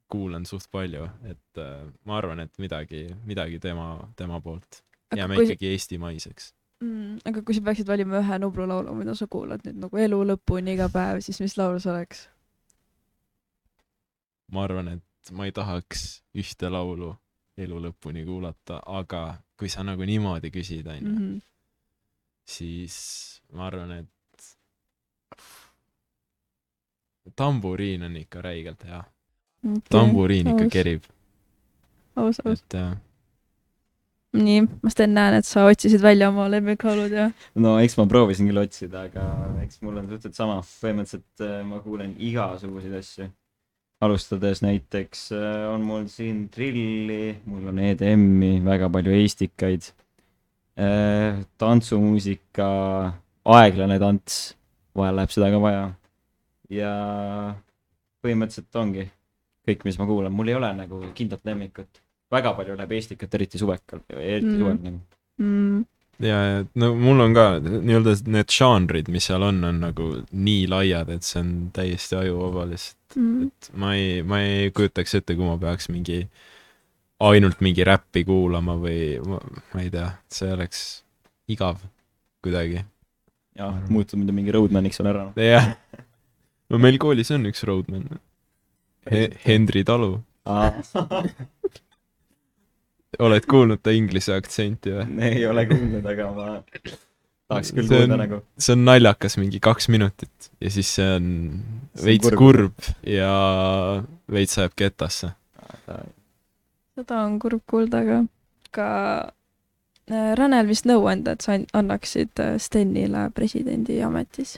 kuulan 0.08 0.46
suht 0.48 0.70
palju, 0.72 1.08
et 1.28 1.60
äh, 1.60 1.88
ma 2.08 2.22
arvan, 2.22 2.40
et 2.40 2.54
midagi, 2.64 3.10
midagi 3.28 3.60
tema, 3.60 4.08
tema 4.16 4.40
poolt. 4.42 4.84
jääme 5.16 5.36
kui, 5.36 5.48
ikkagi 5.48 5.74
eestimaiseks. 5.74 6.54
Mm, 6.82 7.20
aga 7.30 7.42
kui 7.42 7.56
sa 7.58 7.62
peaksid 7.66 7.88
valima 7.90 8.20
ühe 8.22 8.40
Nublu 8.40 8.68
laulu, 8.70 8.94
mida 8.96 9.16
sa 9.16 9.28
kuulad 9.28 9.64
nüüd 9.66 9.78
nagu 9.84 9.98
elu 9.98 10.20
lõpuni 10.32 10.74
iga 10.78 10.90
päev, 10.94 11.22
siis 11.26 11.40
mis 11.44 11.58
laul 11.58 11.80
see 11.80 11.92
oleks? 11.94 12.28
ma 14.52 14.64
arvan, 14.64 14.88
et 14.98 15.32
ma 15.36 15.46
ei 15.46 15.52
tahaks 15.52 16.22
ühte 16.38 16.70
laulu 16.72 17.16
elu 17.58 17.80
lõpuni 17.88 18.24
kuulata, 18.26 18.80
aga 18.86 19.42
kui 19.58 19.70
sa 19.70 19.84
nagu 19.84 20.06
niimoodi 20.06 20.52
küsid, 20.54 20.88
onju, 20.88 21.14
Mhm. 21.14 21.40
siis 22.46 22.96
ma 23.52 23.66
arvan, 23.68 23.92
et 23.92 24.08
tamburiin 27.36 28.04
on 28.04 28.16
ikka 28.16 28.42
räigelt 28.42 28.84
hea. 28.88 29.04
tamburiin 29.90 30.48
ikka 30.48 30.70
kerib, 30.72 31.04
aus, 32.16 32.40
aus. 32.46 32.62
et 32.62 32.74
äh, 32.76 32.96
nii, 34.36 34.64
ma 34.84 34.92
Sten 34.92 35.14
näen, 35.16 35.38
et 35.40 35.48
sa 35.48 35.66
otsisid 35.70 36.02
välja 36.04 36.30
oma 36.32 36.48
lemmiklaulud 36.52 37.14
ja 37.16 37.28
no 37.60 37.78
eks 37.80 37.98
ma 38.00 38.08
proovisin 38.10 38.50
küll 38.50 38.62
otsida, 38.62 39.06
aga 39.08 39.26
eks 39.64 39.82
mul 39.86 40.00
on 40.02 40.10
suhteliselt 40.10 40.40
sama, 40.40 40.58
põhimõtteliselt 40.82 41.46
äh, 41.46 41.60
ma 41.68 41.80
kuulen 41.84 42.16
igasuguseid 42.20 42.98
asju. 43.00 43.30
alustades 44.04 44.62
näiteks 44.66 45.32
äh, 45.38 45.62
on 45.72 45.86
mul 45.88 46.10
siin 46.12 46.48
trilli, 46.54 47.38
mul 47.46 47.72
on 47.72 47.80
EDM-i, 47.92 48.58
väga 48.66 48.92
palju 48.94 49.16
eestikaid, 49.22 49.94
tantsumuusika, 51.58 52.68
aeglane 53.50 53.96
tants, 53.98 54.36
vahel 54.94 55.18
läheb 55.18 55.32
seda 55.34 55.50
ka 55.50 55.62
vaja. 55.64 55.86
ja 56.70 56.92
põhimõtteliselt 58.22 58.78
ongi 58.78 59.08
kõik, 59.68 59.84
mis 59.88 59.98
ma 60.00 60.08
kuulan, 60.08 60.36
mul 60.36 60.52
ei 60.52 60.58
ole 60.58 60.70
nagu 60.78 61.02
kindlat 61.18 61.48
lemmikut. 61.48 62.02
Väga 62.32 62.54
palju 62.58 62.76
läheb 62.76 62.92
eestikat, 62.98 63.34
eriti 63.38 63.60
suvekal, 63.62 64.02
eriti 64.18 64.48
Mm. 64.52 64.58
suvel 64.60 64.80
nagu. 64.84 65.00
mm, 65.40 65.86
ja, 66.26 66.38
ja 66.50 66.66
no 66.82 66.90
mul 66.96 67.22
on 67.24 67.34
ka 67.38 67.46
nii-öelda 67.64 68.16
need 68.34 68.52
žanrid, 68.52 69.08
mis 69.14 69.26
seal 69.30 69.44
on, 69.48 69.64
on 69.64 69.80
nagu 69.86 70.08
nii 70.34 70.68
laiad, 70.72 71.10
et 71.14 71.24
see 71.24 71.40
on 71.44 71.52
täiesti 71.76 72.18
ajuvaba 72.20 72.66
lihtsalt, 72.72 73.16
mm, 73.16 73.48
et 73.48 73.70
ma 73.80 73.94
ei, 73.96 74.22
ma 74.28 74.42
ei 74.44 74.72
kujutaks 74.76 75.16
ette, 75.22 75.36
kui 75.38 75.46
ma 75.48 75.58
peaks 75.62 75.88
mingi, 75.94 76.24
ainult 77.24 77.62
mingi 77.66 77.86
räppi 77.88 78.26
kuulama 78.28 78.76
või 78.82 79.00
ma, 79.26 79.40
ma 79.74 79.82
ei 79.86 79.90
tea, 79.94 80.10
see 80.30 80.52
oleks 80.54 80.84
igav 81.48 81.80
kuidagi. 82.44 82.84
jah, 83.58 83.74
muutud 83.90 84.20
muidu 84.20 84.34
mingi 84.36 84.52
roadman'iks 84.54 85.00
on 85.02 85.08
ära. 85.14 85.24
jah, 85.40 85.72
no 86.70 86.78
meil 86.82 86.98
koolis 87.02 87.32
on 87.32 87.46
üks 87.50 87.64
roadman 87.66 88.20
He, 89.08 89.30
Hendri 89.46 89.86
Talu, 89.88 90.18
oled 93.20 93.46
kuulnud 93.50 93.82
ta 93.84 93.92
inglise 93.96 94.36
aktsenti 94.36 94.92
või? 94.94 95.06
ei 95.32 95.46
ole 95.50 95.66
kuulnud, 95.70 96.06
aga 96.06 96.28
ma 96.36 96.48
tahaks 97.48 97.72
küll 97.74 97.88
See 97.88 97.96
on- 98.02 98.10
kuulda 98.12 98.18
nagu. 98.24 98.42
see 98.60 98.74
on 98.76 98.84
naljakas, 98.86 99.38
mingi 99.42 99.60
kaks 99.64 99.88
minutit 99.94 100.52
ja 100.62 100.70
siis 100.74 100.90
see 101.00 101.08
on 101.16 101.30
See 101.96 102.06
veits 102.12 102.28
kurb. 102.30 102.38
kurb 102.76 103.08
ja 103.08 103.32
veits 104.32 104.58
ajab 104.60 104.76
ketasse. 104.78 105.32
seda 106.98 107.22
on 107.24 107.40
kurb 107.40 107.62
kuulda, 107.70 108.04
aga 108.04 108.20
ka 108.76 108.88
äh, 110.12 110.32
Ranel 110.38 110.68
vist 110.68 110.86
nõuanded 110.90 111.42
sa 111.42 111.56
an- 111.56 111.68
annaksid 111.74 112.40
äh, 112.44 112.58
Stenile 112.62 113.30
presidendi 113.34 114.02
ametis. 114.04 114.58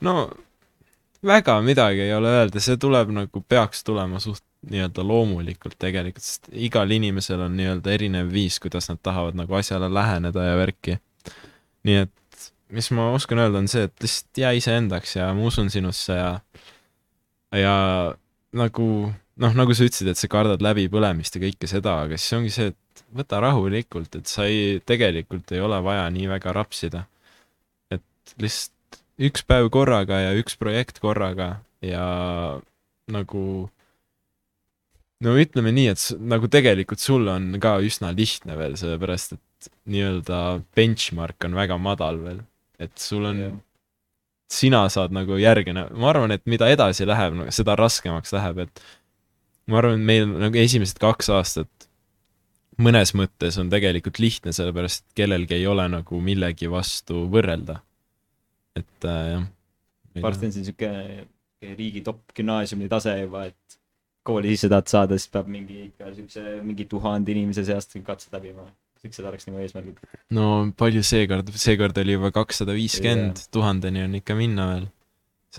no 0.00 0.30
väga 1.24 1.60
midagi 1.62 2.00
ei 2.06 2.14
ole 2.14 2.28
öelda, 2.28 2.60
see 2.60 2.76
tuleb 2.76 3.10
nagu, 3.14 3.40
peaks 3.48 3.84
tulema 3.86 4.20
suht 4.20 4.42
nii-öelda 4.70 5.04
loomulikult 5.06 5.74
tegelikult, 5.80 6.24
sest 6.24 6.50
igal 6.54 6.90
inimesel 6.94 7.40
on 7.46 7.56
nii-öelda 7.58 7.94
erinev 7.94 8.30
viis, 8.32 8.60
kuidas 8.62 8.88
nad 8.90 9.00
tahavad 9.02 9.38
nagu 9.38 9.56
asjale 9.58 9.88
läheneda 9.92 10.44
ja 10.50 10.58
värki. 10.60 10.98
nii 11.82 11.96
et 12.04 12.50
mis 12.72 12.90
ma 12.94 13.10
oskan 13.12 13.42
öelda, 13.42 13.58
on 13.58 13.68
see, 13.68 13.88
et 13.88 14.04
lihtsalt 14.04 14.42
jää 14.44 14.52
iseendaks 14.60 15.16
ja 15.16 15.32
ma 15.34 15.48
usun 15.48 15.70
sinusse 15.70 16.14
ja 16.16 16.30
ja 17.52 17.74
nagu 18.56 18.86
noh, 19.42 19.56
nagu 19.56 19.74
sa 19.74 19.86
ütlesid, 19.88 20.12
et 20.12 20.20
sa 20.20 20.30
kardad 20.30 20.62
läbipõlemist 20.64 21.36
ja 21.36 21.42
kõike 21.42 21.68
seda, 21.70 21.98
aga 22.06 22.18
siis 22.20 22.38
ongi 22.38 22.52
see, 22.54 22.72
et 22.72 23.04
võta 23.16 23.40
rahulikult, 23.44 24.14
et 24.16 24.30
sa 24.30 24.46
ei, 24.48 24.78
tegelikult 24.86 25.52
ei 25.52 25.60
ole 25.64 25.80
vaja 25.84 26.06
nii 26.12 26.28
väga 26.32 26.54
rapsida. 26.56 27.06
et 27.92 28.36
lihtsalt 28.40 29.00
üks 29.22 29.44
päev 29.44 29.68
korraga 29.72 30.20
ja 30.22 30.32
üks 30.38 30.56
projekt 30.56 30.98
korraga 31.02 31.60
ja 31.84 32.06
nagu 33.12 33.44
no 35.22 35.34
ütleme 35.38 35.72
nii, 35.74 35.90
et 35.92 36.06
nagu 36.32 36.48
tegelikult 36.50 37.02
sul 37.02 37.28
on 37.30 37.52
ka 37.62 37.76
üsna 37.84 38.12
lihtne 38.16 38.56
veel, 38.58 38.78
sellepärast 38.80 39.36
et 39.36 39.68
nii-öelda 39.90 40.38
benchmark 40.76 41.46
on 41.46 41.54
väga 41.58 41.78
madal 41.80 42.18
veel, 42.22 42.40
et 42.82 42.94
sul 43.00 43.28
on 43.30 43.44
Jah. 43.44 43.54
sina 44.50 44.82
saad 44.92 45.14
nagu 45.14 45.38
näha, 45.38 45.86
ma 45.94 46.10
arvan, 46.10 46.34
et 46.34 46.44
mida 46.50 46.70
edasi 46.72 47.06
läheb 47.08 47.38
no,, 47.38 47.46
seda 47.54 47.76
raskemaks 47.78 48.34
läheb, 48.34 48.66
et 48.66 48.84
ma 49.70 49.80
arvan, 49.82 50.00
et 50.00 50.10
meil 50.10 50.28
nagu 50.46 50.62
esimesed 50.62 50.98
kaks 51.02 51.30
aastat 51.32 51.88
mõnes 52.82 53.12
mõttes 53.14 53.58
on 53.60 53.70
tegelikult 53.72 54.18
lihtne, 54.22 54.54
sellepärast 54.56 55.04
et 55.04 55.20
kellelgi 55.22 55.58
ei 55.58 55.66
ole 55.68 55.84
nagu 55.92 56.20
millegi 56.24 56.70
vastu 56.72 57.26
võrrelda. 57.30 57.82
et 58.76 59.04
äh, 59.04 59.28
jah. 59.36 59.46
varsti 60.24 60.48
on 60.48 60.52
siin 60.52 60.66
siuke 60.70 60.90
riigi 61.62 62.00
top 62.02 62.32
gümnaasiumi 62.34 62.88
tase 62.90 63.14
juba, 63.20 63.46
et 63.52 63.78
kooli 64.26 64.54
sisse 64.54 64.70
tahad 64.70 64.90
saada, 64.90 65.18
siis 65.18 65.32
peab 65.32 65.50
mingi 65.50 65.88
ikka 65.88 66.14
siukse 66.14 66.56
mingi 66.62 66.86
tuhande 66.90 67.34
inimese 67.34 67.64
seast 67.66 67.96
katsed 68.06 68.34
läbima. 68.34 68.66
siuksed 69.02 69.26
oleks 69.26 69.48
nagu 69.48 69.58
eesmärgid. 69.58 69.98
no 70.30 70.48
palju 70.78 71.02
seekord, 71.02 71.50
seekord 71.58 71.98
oli 71.98 72.18
juba 72.18 72.30
kakssada 72.34 72.76
viiskümmend, 72.76 73.46
tuhandeni 73.54 74.04
on 74.06 74.18
ikka 74.20 74.38
minna 74.38 74.68
veel. 74.72 74.90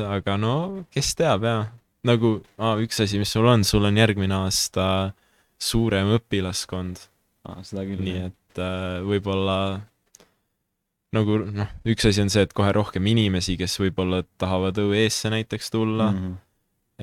aga 0.08 0.38
no 0.38 0.56
kes 0.94 1.16
teab 1.20 1.48
jaa, 1.48 1.66
nagu 2.08 2.38
ah, 2.58 2.78
üks 2.84 3.04
asi, 3.04 3.20
mis 3.20 3.32
sul 3.36 3.48
on, 3.48 3.64
sul 3.68 3.86
on 3.90 4.00
järgmine 4.00 4.36
aasta 4.46 4.86
suurem 5.60 6.16
õpilaskond, 6.18 7.08
küll. 7.44 8.00
nii 8.04 8.22
et 8.28 8.62
äh, 8.64 9.02
võib-olla 9.04 9.58
nagu 11.14 11.38
noh, 11.46 11.70
üks 11.90 12.08
asi 12.10 12.24
on 12.24 12.32
see, 12.34 12.44
et 12.48 12.56
kohe 12.56 12.72
rohkem 12.76 13.06
inimesi, 13.12 13.56
kes 13.60 13.76
võib-olla 13.82 14.24
tahavad 14.42 14.80
õue-eesse 14.82 15.32
näiteks 15.34 15.72
tulla 15.74 16.10
mm. 16.12 16.18
-hmm. 16.18 16.40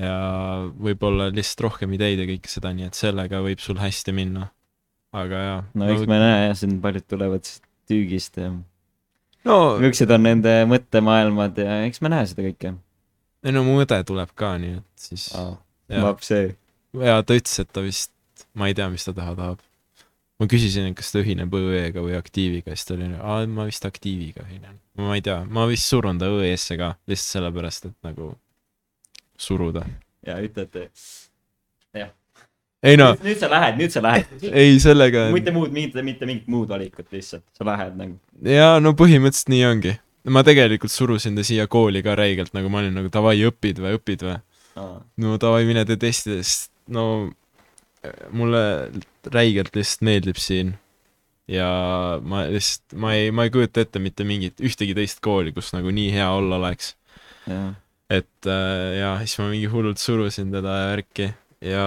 Ja 0.01 0.15
võib-olla 0.81 1.29
lihtsalt 1.33 1.67
rohkem 1.67 1.93
ideid 1.97 2.21
ja 2.21 2.27
kõike 2.29 2.51
seda, 2.51 2.73
nii 2.75 2.89
et 2.89 2.97
sellega 2.97 3.41
võib 3.43 3.61
sul 3.63 3.79
hästi 3.81 4.15
minna. 4.15 4.49
aga 5.11 5.41
jaa. 5.45 5.63
no 5.75 5.89
eks 5.91 6.07
me 6.07 6.19
näe 6.21 6.43
jah, 6.47 6.57
siin 6.57 6.77
paljud 6.83 7.07
tulevad 7.11 7.47
tüügist 7.89 8.39
ja 8.39 8.51
no 9.47 9.57
millised 9.81 10.13
on 10.15 10.23
nende 10.27 10.53
mõttemaailmad 10.71 11.59
ja 11.59 11.81
eks 11.87 12.03
me 12.03 12.13
näe 12.13 12.29
seda 12.29 12.45
kõike. 12.47 12.75
ei 13.43 13.55
no 13.55 13.65
mu 13.67 13.79
õde 13.83 13.99
tuleb 14.07 14.31
ka, 14.37 14.55
nii 14.61 14.77
et 14.79 15.09
siis 15.09 15.27
Jaa. 15.33 15.57
vaap 16.07 16.23
see. 16.25 16.53
ja 17.01 17.19
ta 17.23 17.37
ütles, 17.37 17.57
et 17.63 17.73
ta 17.73 17.83
vist, 17.85 18.13
ma 18.53 18.71
ei 18.71 18.77
tea, 18.77 18.89
mis 18.93 19.05
ta 19.07 19.15
teha 19.17 19.35
tahab. 19.37 19.65
ma 20.41 20.47
küsisin, 20.49 20.87
et 20.89 20.97
kas 20.97 21.11
ta 21.13 21.21
ühineb 21.21 21.53
õe-ga 21.53 22.05
või 22.05 22.15
aktiiviga, 22.17 22.73
siis 22.73 22.87
ta 22.87 22.95
oli, 22.97 23.11
aa, 23.17 23.43
ma 23.51 23.67
vist 23.69 23.85
aktiiviga 23.85 24.47
ühinen. 24.47 24.79
ma 25.01 25.17
ei 25.17 25.25
tea, 25.25 25.41
ma 25.45 25.67
vist 25.69 25.91
surun 25.91 26.21
ta 26.21 26.31
õe-sse 26.31 26.79
ka, 26.79 26.95
lihtsalt 27.11 27.41
sellepärast, 27.41 27.91
et 27.91 27.99
nagu 28.07 28.33
suruda. 29.41 29.85
ja 30.27 30.37
ütlete. 30.43 30.89
ei 32.81 32.97
no, 32.97 33.11
nüüd 33.21 33.37
sa 33.37 33.49
lähed, 33.51 33.77
nüüd 33.77 33.93
sa 33.93 34.01
lähed. 34.03 34.45
ei 34.49 34.77
sellega, 34.81 35.27
mitte 35.33 35.53
muud, 35.55 35.73
mitte, 35.73 36.01
mitte 36.05 36.29
mingit 36.29 36.47
muud 36.51 36.71
valikut 36.71 37.11
lihtsalt, 37.13 37.45
sa 37.57 37.67
lähed 37.67 37.97
nagu. 37.99 38.17
jaa, 38.45 38.79
no 38.83 38.95
põhimõtteliselt 38.97 39.53
nii 39.53 39.65
ongi. 39.69 39.97
ma 40.29 40.45
tegelikult 40.45 40.93
surusin 40.93 41.37
ta 41.37 41.45
siia 41.45 41.67
kooli 41.71 42.03
ka 42.05 42.15
räigelt, 42.17 42.55
nagu 42.57 42.71
ma 42.73 42.81
olin 42.81 42.97
nagu 42.97 43.11
davai, 43.13 43.37
õpid 43.49 43.83
või, 43.83 43.97
õpid 43.99 44.25
või. 44.27 44.39
no 45.21 45.37
davai, 45.41 45.65
mine 45.69 45.85
tee 45.89 45.99
testi, 46.01 46.39
sest 46.41 46.71
no 46.91 47.05
mulle 48.33 48.63
räigelt 49.29 49.75
lihtsalt 49.75 50.05
meeldib 50.05 50.39
siin. 50.41 50.75
ja 51.51 51.67
ma 52.23 52.45
lihtsalt, 52.47 52.95
ma 52.95 53.13
ei, 53.17 53.31
ma 53.35 53.45
ei 53.45 53.51
kujuta 53.53 53.83
ette 53.83 53.99
mitte 53.99 54.25
mingit, 54.25 54.61
ühtegi 54.63 54.95
teist 54.97 55.19
kooli, 55.25 55.51
kus 55.53 55.73
nagu 55.75 55.91
nii 55.93 56.11
hea 56.13 56.29
olla 56.31 56.57
oleks. 56.61 56.95
Et 58.11 58.49
äh, 58.49 58.99
ja 58.99 59.15
siis 59.23 59.37
ma 59.39 59.49
mingi 59.51 59.69
hullult 59.71 60.01
surusin 60.01 60.51
teda 60.51 60.77
ja 60.81 60.87
värki 60.91 61.27
ja 61.63 61.85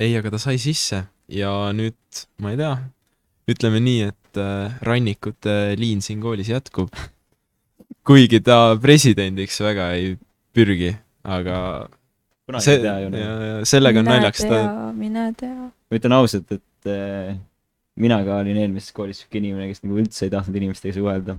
ei, 0.00 0.12
aga 0.16 0.34
ta 0.34 0.40
sai 0.42 0.58
sisse 0.60 1.04
ja 1.30 1.52
nüüd 1.76 2.24
ma 2.42 2.54
ei 2.54 2.58
tea, 2.60 2.72
ütleme 3.50 3.80
nii, 3.84 4.10
et 4.10 4.40
äh, 4.40 4.80
rannikute 4.86 5.76
liin 5.78 6.02
siin 6.04 6.22
koolis 6.22 6.50
jätkub. 6.50 6.90
kuigi 8.06 8.40
ta 8.44 8.76
presidendiks 8.82 9.60
väga 9.62 9.92
ei 9.98 10.16
pürgi, 10.56 10.94
aga 11.22 11.58
kunagi 12.48 12.66
see 12.66 12.78
ei 12.78 12.82
tea 12.86 12.96
ju. 13.04 13.12
ja, 13.14 13.30
ja 13.50 13.68
sellega 13.68 14.02
on 14.02 14.10
naljakas 14.10 14.48
ta, 14.48 14.64
mine 14.96 15.30
tea. 15.38 15.70
ma 15.70 16.00
ütlen 16.00 16.16
ausalt, 16.16 16.50
et 16.58 16.90
äh, 16.90 17.38
mina 18.00 18.20
ka 18.26 18.40
olin 18.42 18.58
eelmises 18.64 18.94
koolis 18.96 19.22
siuke 19.22 19.40
inimene, 19.40 19.70
kes 19.70 19.84
nagu 19.84 20.00
üldse 20.02 20.26
ei 20.26 20.32
tahtnud 20.32 20.56
inimestega 20.60 20.96
suhelda. 20.96 21.36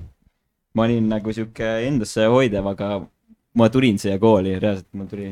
Ma 0.73 0.85
olin 0.87 1.09
nagu 1.11 1.33
siuke 1.35 1.71
endasse 1.87 2.25
hoidev, 2.31 2.67
aga 2.71 2.91
ma 3.59 3.69
tulin 3.69 3.99
siia 3.99 4.19
kooli, 4.19 4.57
reaalselt 4.59 4.87
mul 4.95 5.09
tuli 5.11 5.31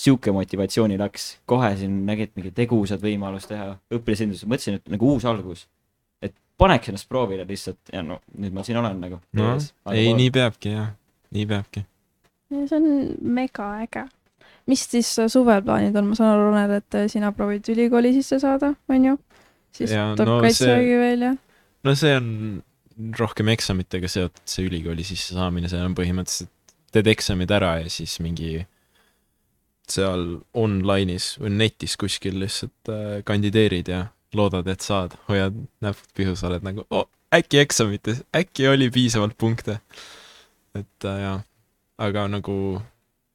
siuke 0.00 0.32
motivatsioonilaks, 0.32 1.26
kohe 1.50 1.74
siin 1.76 1.98
nägid 2.08 2.32
mingi 2.38 2.52
tegusad 2.56 3.02
võimalust 3.04 3.50
teha, 3.50 3.74
õpilasesindus, 3.92 4.46
mõtlesin, 4.48 4.78
et 4.80 4.88
nagu 4.94 5.10
uus 5.12 5.26
algus. 5.28 5.66
et 6.22 6.32
paneks 6.60 6.88
ennast 6.88 7.08
proovile 7.08 7.44
lihtsalt 7.48 7.92
ja 7.92 8.02
no 8.04 8.20
nüüd 8.38 8.56
ma 8.56 8.64
siin 8.64 8.78
olen 8.80 9.00
nagu. 9.00 9.20
noh, 9.36 9.58
ei 9.92 10.14
nii 10.16 10.30
peabki 10.30 10.72
jah, 10.72 10.94
nii 11.36 11.46
peabki. 11.50 11.84
see 12.50 12.76
on 12.78 12.88
mega 13.20 13.68
äge. 13.84 14.06
mis 14.66 14.86
siis 14.88 15.12
äh, 15.18 15.28
suveplaanid 15.28 15.96
on, 15.96 16.08
ma 16.12 16.14
saan 16.16 16.32
aru, 16.32 16.48
Ronel, 16.48 16.78
et 16.80 16.94
äh, 16.94 17.06
sina 17.10 17.32
proovid 17.36 17.68
ülikooli 17.68 18.14
sisse 18.16 18.38
saada, 18.40 18.72
onju? 18.88 19.18
siis 19.72 19.92
Jaa, 19.92 20.14
tuleb 20.16 20.28
no 20.28 20.36
no, 20.38 20.42
kaitsevägi 20.46 20.94
see- 20.94 21.04
veel 21.04 21.28
ja. 21.28 21.36
no 21.84 21.94
see 21.94 22.16
on 22.16 22.28
rohkem 23.18 23.50
eksamitega 23.52 24.08
seotud, 24.10 24.42
see 24.48 24.66
ülikooli 24.68 25.04
sissesaamine, 25.06 25.70
see 25.70 25.80
on 25.84 25.94
põhimõtteliselt, 25.98 26.52
teed 26.90 27.10
eksamid 27.12 27.52
ära 27.54 27.76
ja 27.84 27.90
siis 27.92 28.16
mingi 28.22 28.64
seal 29.90 30.40
online'is 30.58 31.34
või 31.40 31.52
netis 31.58 31.96
kuskil 32.00 32.38
lihtsalt 32.42 32.90
äh, 32.90 33.20
kandideerid 33.26 33.90
ja 33.90 34.04
loodad, 34.36 34.68
et 34.70 34.84
saad, 34.84 35.16
hoiad 35.28 35.56
näpud 35.82 36.12
pihus, 36.14 36.44
oled 36.46 36.66
nagu 36.66 36.84
oh, 36.94 37.08
äkki 37.34 37.60
eksamites, 37.62 38.22
äkki 38.36 38.68
oli 38.70 38.90
piisavalt 38.94 39.36
punkte. 39.38 39.80
et 40.74 41.06
äh, 41.06 41.20
jaa, 41.24 41.38
aga 41.98 42.28
nagu 42.30 42.56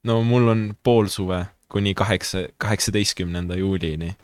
no 0.08 0.22
mul 0.24 0.52
on 0.54 0.66
pool 0.84 1.12
suve 1.12 1.46
kuni 1.72 1.94
kaheksa, 1.94 2.48
kaheksateistkümnenda 2.58 3.56
juulini. 3.60 4.16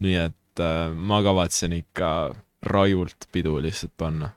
nii 0.00 0.16
et 0.16 0.64
äh, 0.64 0.92
ma 0.94 1.22
kavatsen 1.22 1.72
ikka 1.76 2.34
rajult 2.62 3.28
pidu 3.32 3.56
lihtsalt 3.60 3.92
panna 3.96 4.30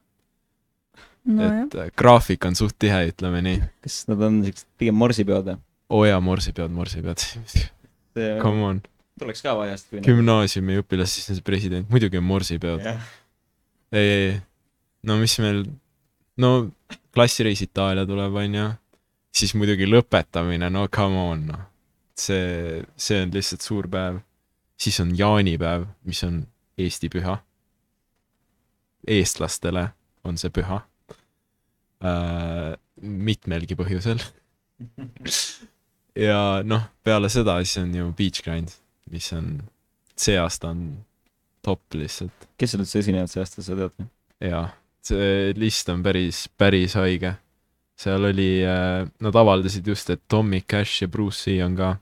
nojah, 1.25 1.59
et 1.65 1.75
äh, 1.79 1.91
graafik 1.97 2.45
on 2.47 2.57
suht 2.57 2.75
tihe, 2.81 2.99
ütleme 3.11 3.41
nii. 3.45 3.61
kas 3.83 4.03
nad 4.09 4.23
on 4.27 4.41
siuksed 4.45 4.67
pigem 4.79 4.97
morsipeod 4.99 5.51
või? 5.51 5.59
oo 5.93 6.03
jaa, 6.07 6.19
morsipeod, 6.23 6.73
morsipeod. 6.73 7.23
see 7.23 7.69
Come 8.43 8.65
on, 8.67 8.81
tuleks 9.19 9.41
ka 9.45 9.55
kui 9.57 10.01
gümnaasiumi 10.05 10.81
õpilas, 10.83 11.15
siis 11.15 11.31
on 11.31 11.39
see 11.39 11.45
president, 11.45 11.89
muidugi 11.89 12.19
on 12.19 12.27
morsipeod. 12.27 12.83
jah, 12.85 13.07
ei, 13.95 14.11
ei, 14.17 14.33
no 15.09 15.17
mis 15.21 15.37
meil, 15.41 15.63
no 16.37 16.53
klassireis 17.15 17.63
Itaalia 17.65 18.05
tuleb, 18.09 18.35
onju, 18.43 18.67
siis 19.33 19.55
muidugi 19.57 19.89
lõpetamine, 19.89 20.69
no 20.73 20.87
come 20.93 21.25
on, 21.31 21.47
noh. 21.53 21.65
see, 22.19 22.83
see 22.99 23.23
on 23.23 23.33
lihtsalt 23.33 23.65
suur 23.65 23.89
päev. 23.89 24.21
siis 24.77 24.99
on 24.99 25.15
jaanipäev, 25.17 25.87
mis 26.05 26.23
on 26.27 26.43
Eesti 26.77 27.09
püha. 27.13 27.37
eestlastele 29.07 29.91
on 30.23 30.37
see 30.37 30.49
püha 30.49 30.81
äh,. 32.03 32.73
mitmelgi 33.03 33.75
põhjusel. 33.75 34.19
ja 36.27 36.61
noh, 36.65 36.85
peale 37.03 37.29
seda 37.33 37.57
siis 37.63 37.81
on 37.81 37.95
ju 37.95 38.11
Beach 38.17 38.43
Grind, 38.45 38.75
mis 39.11 39.31
on, 39.35 39.55
see 40.19 40.37
aasta 40.39 40.71
on 40.73 40.85
top 41.63 41.97
lihtsalt. 41.97 42.49
kes 42.59 42.73
seal 42.73 42.83
üldse 42.83 43.01
esinevad 43.01 43.31
see 43.31 43.41
aasta, 43.43 43.63
sa 43.65 43.77
tead 43.77 43.95
või? 43.97 44.09
jaa, 44.43 44.67
see 45.05 45.55
list 45.59 45.89
on 45.93 46.03
päris, 46.05 46.45
päris 46.59 46.97
haige. 46.99 47.35
seal 47.99 48.29
oli 48.29 48.51
äh,, 48.67 49.03
nad 49.23 49.41
avaldasid 49.43 49.87
just, 49.87 50.13
et 50.13 50.23
Tommy 50.27 50.61
Cash 50.61 51.03
ja 51.03 51.11
Bruce 51.11 51.45
C 51.45 51.59
on 51.65 51.77
ka. 51.79 51.95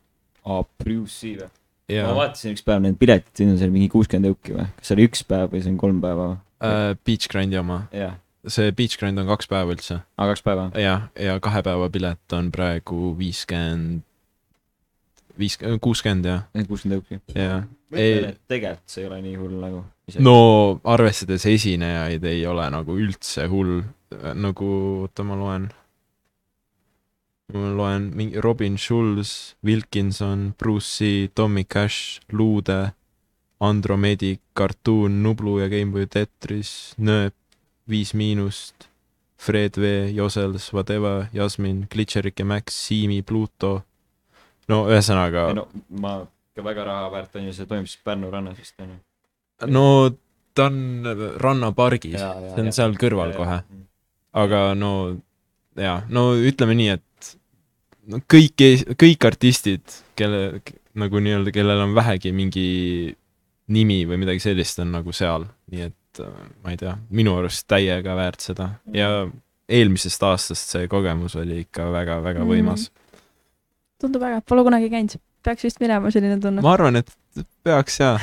aa, 0.45 0.63
Bruce 0.83 1.17
C 1.19 1.35
või? 1.39 1.51
ma 1.99 2.15
vaatasin 2.15 2.55
üks 2.55 2.63
päev 2.65 2.83
need 2.85 2.97
piletid, 2.99 3.33
siin 3.37 3.53
on 3.53 3.59
seal 3.59 3.73
mingi 3.73 3.91
kuuskümmend 3.91 4.31
euki 4.31 4.55
või? 4.55 4.67
kas 4.77 4.91
see 4.91 4.97
oli 4.97 5.07
üks 5.09 5.25
päev 5.27 5.51
või 5.53 5.63
see 5.63 5.73
on 5.73 5.79
kolm 5.81 6.03
päeva 6.03 6.27
või? 6.33 6.41
äh, 6.67 6.91
Beach 7.05 7.31
Grindi 7.31 7.59
oma, 7.59 7.83
jah, 7.95 8.15
see 8.47 8.71
Beach 8.71 8.97
Grind 8.99 9.19
on 9.21 9.27
kaks 9.29 9.49
päeva 9.49 9.73
üldse. 9.75 10.01
aa 10.17 10.29
kaks 10.31 10.43
päeva? 10.45 10.69
jah, 10.79 11.09
ja 11.19 11.37
kahe 11.43 11.61
päeva 11.65 11.89
pilet 11.93 12.35
on 12.37 12.51
praegu 12.53 13.13
viiskümmend, 13.17 14.01
viis, 15.37 15.57
kuuskümmend 15.57 16.29
jah, 16.29 16.45
kuuskümmend 16.67 17.01
euki. 17.01 17.21
jah. 17.35 17.67
tegelikult 17.91 18.87
see 18.89 19.03
ei 19.03 19.09
ole 19.09 19.19
nii 19.25 19.35
hull 19.39 19.59
nagu. 19.61 19.83
no 20.19 20.37
arvestades 20.83 21.45
esinejaid 21.49 22.25
ei 22.25 22.45
ole 22.47 22.69
nagu 22.73 22.97
üldse 22.97 23.45
hull, 23.51 23.81
nagu, 24.33 24.71
oota 25.03 25.25
ma 25.27 25.37
loen. 25.37 25.67
ma 27.53 27.75
loen 27.77 28.09
mingi 28.15 28.41
Robin 28.41 28.77
Schulz, 28.77 29.53
Wilkinson, 29.65 30.53
Bruce 30.57 30.97
C, 30.97 31.29
Tommy 31.35 31.65
Cash, 31.67 32.19
Luude, 32.31 32.93
Andromedic, 33.61 34.39
Cartoon, 34.57 35.21
Nublu 35.21 35.59
ja 35.59 35.69
Gameboy 35.69 36.07
Tetris, 36.09 36.95
Nööp, 36.97 37.35
Viis 37.89 38.13
Miinust, 38.13 38.87
Fred 39.41 39.77
V, 39.77 40.11
Josels, 40.13 40.69
Vadeva, 40.73 41.27
Jasmin, 41.33 41.87
Glitcherik 41.91 42.39
ja 42.39 42.45
Max, 42.45 42.75
Siimi, 42.87 43.21
Pluto. 43.21 43.81
no 44.69 44.83
ühesõnaga 44.87 45.49
no 45.57 45.65
ma, 45.99 46.19
ikka 46.53 46.63
väga 46.63 46.83
raha 46.87 47.07
väärt 47.11 47.39
on 47.39 47.47
ju, 47.49 47.55
see 47.55 47.67
toimub 47.67 47.89
siis 47.89 48.03
Pärnu 48.05 48.29
rannas 48.31 48.59
vist 48.59 48.75
on 48.79 48.93
ju. 48.93 48.99
no 49.73 49.85
ta 50.53 50.67
on 50.69 51.07
rannapargis, 51.41 52.19
see 52.19 52.59
on 52.59 52.69
jaa. 52.69 52.75
seal 52.75 52.97
kõrval 52.99 53.33
kohe. 53.35 53.61
aga 54.43 54.61
no 54.77 54.91
jaa, 55.79 56.01
no 56.09 56.31
ütleme 56.37 56.77
nii, 56.77 56.99
et 56.99 57.33
no 58.11 58.21
kõik, 58.29 58.61
kõik 58.99 59.27
artistid, 59.27 59.97
kelle 60.19 60.61
nagu 60.97 61.23
nii-öelda, 61.23 61.53
kellel 61.55 61.85
on 61.85 61.95
vähegi 61.95 62.33
mingi 62.35 62.67
nimi 63.71 64.03
või 64.07 64.19
midagi 64.21 64.43
sellist, 64.43 64.81
on 64.83 64.91
nagu 64.97 65.13
seal, 65.15 65.47
nii 65.71 65.87
et 65.87 65.97
äh, 66.19 66.27
ma 66.63 66.71
ei 66.71 66.77
tea, 66.77 66.97
minu 67.09 67.37
arust 67.39 67.67
täiega 67.71 68.15
väärt 68.15 68.41
seda 68.41 68.69
ja 68.93 69.27
eelmisest 69.71 70.23
aastast 70.27 70.73
see 70.75 70.87
kogemus 70.91 71.35
oli 71.39 71.61
ikka 71.63 71.91
väga-väga 71.93 72.43
Mhm. 72.43 72.49
võimas 72.49 72.89
mm. 72.89 73.19
tundub 74.01 74.23
äge, 74.27 74.41
pole 74.47 74.63
kunagi 74.67 74.89
käinud. 74.89 75.15
peaks 75.43 75.63
vist 75.63 75.79
minema, 75.79 76.11
selline 76.11 76.39
tunne. 76.41 76.61
ma 76.61 76.73
arvan, 76.73 76.95
et 76.95 77.09
peaks 77.63 77.99
jaa. 77.99 78.19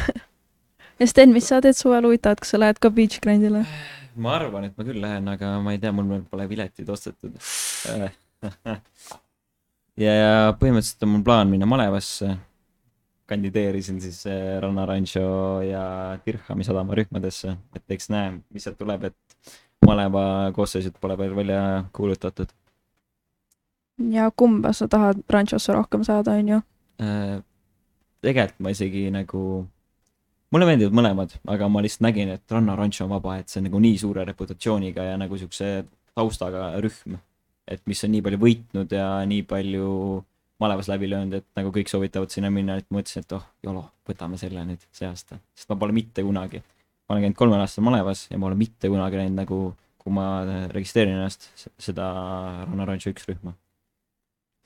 ja 1.01 1.07
Sten, 1.07 1.33
mis 1.33 1.49
sa 1.49 1.61
teed 1.65 1.75
suvel 1.79 2.05
huvitavat, 2.05 2.41
kas 2.41 2.51
sa 2.55 2.59
lähed 2.61 2.79
ka 2.79 2.91
beach 2.91 3.21
grindile? 3.23 3.65
ma 4.17 4.35
arvan, 4.37 4.65
et 4.69 4.77
ma 4.77 4.85
küll 4.85 5.01
lähen, 5.01 5.29
aga 5.31 5.57
ma 5.63 5.73
ei 5.73 5.79
tea, 5.79 5.93
mul 5.95 6.09
veel 6.11 6.25
pole 6.31 6.49
piletid 6.51 6.89
ostetud. 6.91 7.39
ja, 9.99 10.13
ja 10.13 10.33
põhimõtteliselt 10.59 11.07
on 11.07 11.13
mul 11.17 11.25
plaan 11.27 11.51
minna 11.51 11.67
malevasse. 11.71 12.37
Kandideerisin 13.29 14.01
siis 14.01 14.23
äh, 14.27 14.59
Ranna 14.63 14.87
Rancho 14.87 15.61
ja 15.63 16.19
Dirhami 16.27 16.65
sadama 16.65 16.97
rühmadesse, 16.97 17.57
et 17.77 17.97
eks 17.97 18.09
näe, 18.13 18.39
mis 18.55 18.65
sealt 18.65 18.79
tuleb, 18.81 19.05
et 19.11 19.53
maleva 19.87 20.23
koosseisud 20.57 20.97
pole 21.01 21.19
veel 21.19 21.37
välja 21.37 21.85
kuulutatud. 21.93 22.49
ja 24.11 24.31
kumba 24.37 24.73
sa 24.73 24.89
tahad 24.89 25.21
ranchosse 25.31 25.73
rohkem 25.73 26.05
saada, 26.05 26.39
onju? 26.41 26.61
Äh, 27.03 27.41
tegelikult 28.23 28.65
ma 28.65 28.73
isegi 28.73 29.09
nagu, 29.13 29.43
mulle 30.55 30.69
meeldivad 30.71 30.97
mõlemad, 30.97 31.37
aga 31.47 31.69
ma 31.69 31.85
lihtsalt 31.85 32.07
nägin, 32.09 32.33
et 32.35 32.57
Ranna 32.57 32.77
Rancho 32.79 33.05
on 33.05 33.13
vaba, 33.13 33.39
et 33.39 33.49
see 33.53 33.61
on 33.61 33.69
nagu 33.69 33.83
nii 33.83 33.99
suure 34.01 34.25
reputatsiooniga 34.25 35.11
ja 35.11 35.21
nagu 35.21 35.37
siukse 35.39 35.73
taustaga 36.15 36.73
rühm. 36.83 37.19
et 37.69 37.83
mis 37.85 38.01
on 38.05 38.15
nii 38.15 38.25
palju 38.25 38.39
võitnud 38.41 38.93
ja 38.97 39.09
nii 39.29 39.43
palju 39.45 39.89
malevas 40.63 40.89
läbi 40.91 41.11
löönud, 41.11 41.39
et 41.39 41.47
nagu 41.59 41.71
kõik 41.75 41.91
soovitavad 41.91 42.33
sinna 42.35 42.51
minna, 42.51 42.79
et 42.79 42.89
ma 42.91 42.99
mõtlesin, 42.99 43.27
et 43.27 43.35
oh, 43.37 43.45
jolo, 43.65 43.85
võtame 44.09 44.41
selle 44.41 44.65
nüüd 44.67 44.83
see 44.95 45.07
aasta, 45.09 45.39
sest 45.55 45.71
ma 45.71 45.79
pole 45.79 45.95
mitte 45.97 46.25
kunagi, 46.27 46.63
ma 47.07 47.15
olen 47.15 47.29
käinud 47.29 47.39
kolmel 47.39 47.63
aastal 47.63 47.87
malevas 47.87 48.27
ja 48.31 48.39
ma 48.39 48.49
pole 48.49 48.59
mitte 48.59 48.91
kunagi 48.91 49.21
näinud 49.23 49.43
nagu, 49.43 49.61
kui 50.03 50.15
ma 50.15 50.29
registreerin 50.75 51.19
ennast, 51.19 51.51
seda 51.79 52.09
Ranna 52.65 52.89
Rancho 52.89 53.13
üks 53.15 53.29
rühma. 53.31 53.55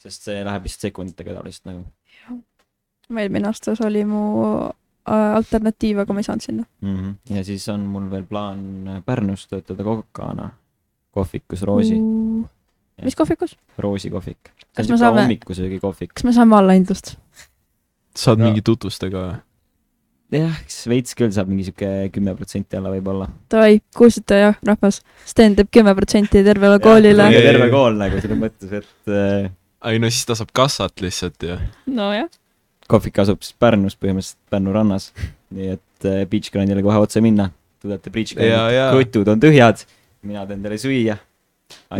sest 0.02 0.24
see 0.26 0.40
läheb 0.42 0.64
lihtsalt 0.66 0.88
sekunditega 0.88 1.36
tavaliselt 1.36 1.68
nagu 1.68 1.84
eelmine 3.20 3.46
aasta 3.50 3.74
see 3.76 3.86
oli 3.86 4.04
mu 4.08 4.22
äh, 4.58 5.34
alternatiiv, 5.36 6.02
aga 6.02 6.14
ma 6.14 6.22
ei 6.22 6.28
saanud 6.28 6.46
sinna. 6.46 6.64
mm. 6.80 6.96
-hmm. 6.96 7.36
ja 7.36 7.44
siis 7.44 7.68
on 7.68 7.80
mul 7.80 8.10
veel 8.10 8.24
plaan 8.24 9.02
Pärnus 9.06 9.46
töötada 9.48 9.84
kokana 9.84 10.50
kohvikus 11.10 11.62
Roosi, 11.62 11.98
mis 13.02 13.16
kohvikus? 13.18 13.56
Roosi 13.78 14.10
kohvik. 14.12 14.52
Kas 14.76 14.88
me 14.88 14.96
saame- 15.00 15.22
hommikusöögi 15.24 15.80
kohvik. 15.80 16.12
kas 16.14 16.24
me 16.24 16.32
saame 16.32 16.56
allahindlust? 16.58 17.16
saad 18.16 18.38
No. 18.38 18.44
mingi 18.50 18.60
tutvustega 18.62 19.18
või? 19.24 19.40
jah, 20.32 20.54
eks 20.64 20.86
veits 20.88 21.14
küll 21.16 21.32
saab 21.32 21.48
mingi 21.48 21.64
sihuke 21.68 21.88
kümme 22.12 22.34
protsenti 22.36 22.76
alla 22.78 22.88
võib-olla. 22.94 23.26
Davai, 23.52 23.80
kuulsite 23.96 24.38
jah, 24.40 24.54
rahvas? 24.64 25.02
Sten 25.28 25.56
teeb 25.56 25.68
kümme 25.72 25.92
protsenti 25.96 26.40
tervele 26.44 26.78
koolile. 26.80 27.26
terve 27.32 27.70
kool 27.72 27.96
nagu 28.00 28.20
selles 28.20 28.38
mõttes, 28.40 28.72
et 28.72 29.08
äh, 29.12 29.50
ei 29.92 29.98
no 30.00 30.08
siis 30.12 30.24
ta 30.28 30.34
saab 30.38 30.52
kassat 30.56 31.00
lihtsalt 31.04 31.42
ju. 31.42 31.58
nojah, 31.86 32.28
kohvik 32.88 33.18
asub 33.24 33.42
siis 33.44 33.56
Pärnus, 33.60 33.96
põhimõtteliselt 33.96 34.40
Pärnu 34.50 34.72
rannas. 34.72 35.10
nii 35.52 35.68
et 35.74 36.04
äh, 36.08 36.24
Beach 36.28 36.48
Grandile 36.52 36.82
kohe 36.82 36.96
otse 36.98 37.20
minna. 37.20 37.50
tulete 37.82 38.10
Beach 38.10 38.32
Ja, 38.36 38.70
ja. 38.70 38.90
Grandit, 38.92 39.12
kotud 39.12 39.28
on 39.28 39.40
tühjad, 39.40 39.84
mina 40.22 40.46
teen 40.46 40.62
teile 40.62 40.78
süüa. 40.80 41.18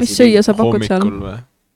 Mis 0.01 0.15
süüa 0.19 0.43
sa 0.45 0.55
pakud 0.59 0.85
seal? 0.87 1.09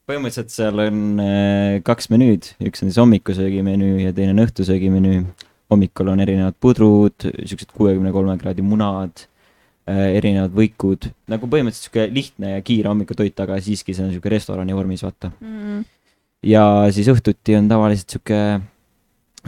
põhimõtteliselt 0.07 0.53
seal 0.55 0.83
on 0.85 1.23
äh, 1.23 1.79
kaks 1.87 2.11
menüüd, 2.13 2.53
üks 2.69 2.85
on 2.85 2.91
siis 2.93 3.01
hommikusöögi 3.03 3.63
menüü 3.67 4.05
ja 4.05 4.13
teine 4.15 4.37
on 4.37 4.45
õhtusöögi 4.45 4.91
menüü. 4.93 5.25
hommikul 5.67 6.13
on 6.13 6.21
erinevad 6.23 6.55
pudrud, 6.63 7.25
siuksed 7.43 7.73
kuuekümne 7.75 8.13
kolme 8.15 8.37
kraadi 8.39 8.63
munad 8.63 9.25
äh,, 9.91 10.15
erinevad 10.15 10.55
võikud, 10.55 11.09
nagu 11.27 11.49
põhimõtteliselt 11.51 11.89
sihuke 11.89 12.07
lihtne 12.15 12.53
ja 12.53 12.63
kiire 12.63 12.93
hommikutoit, 12.93 13.35
aga 13.43 13.59
siiski 13.63 13.97
see 13.97 14.07
on 14.07 14.13
sihuke 14.15 14.31
restorani 14.31 14.77
vormis, 14.79 15.03
vaata. 15.03 15.33
mm.. 15.41 15.83
ja 16.47 16.63
siis 16.95 17.11
õhtuti 17.11 17.59
on 17.59 17.67
tavaliselt 17.73 18.15
sihuke, 18.15 18.41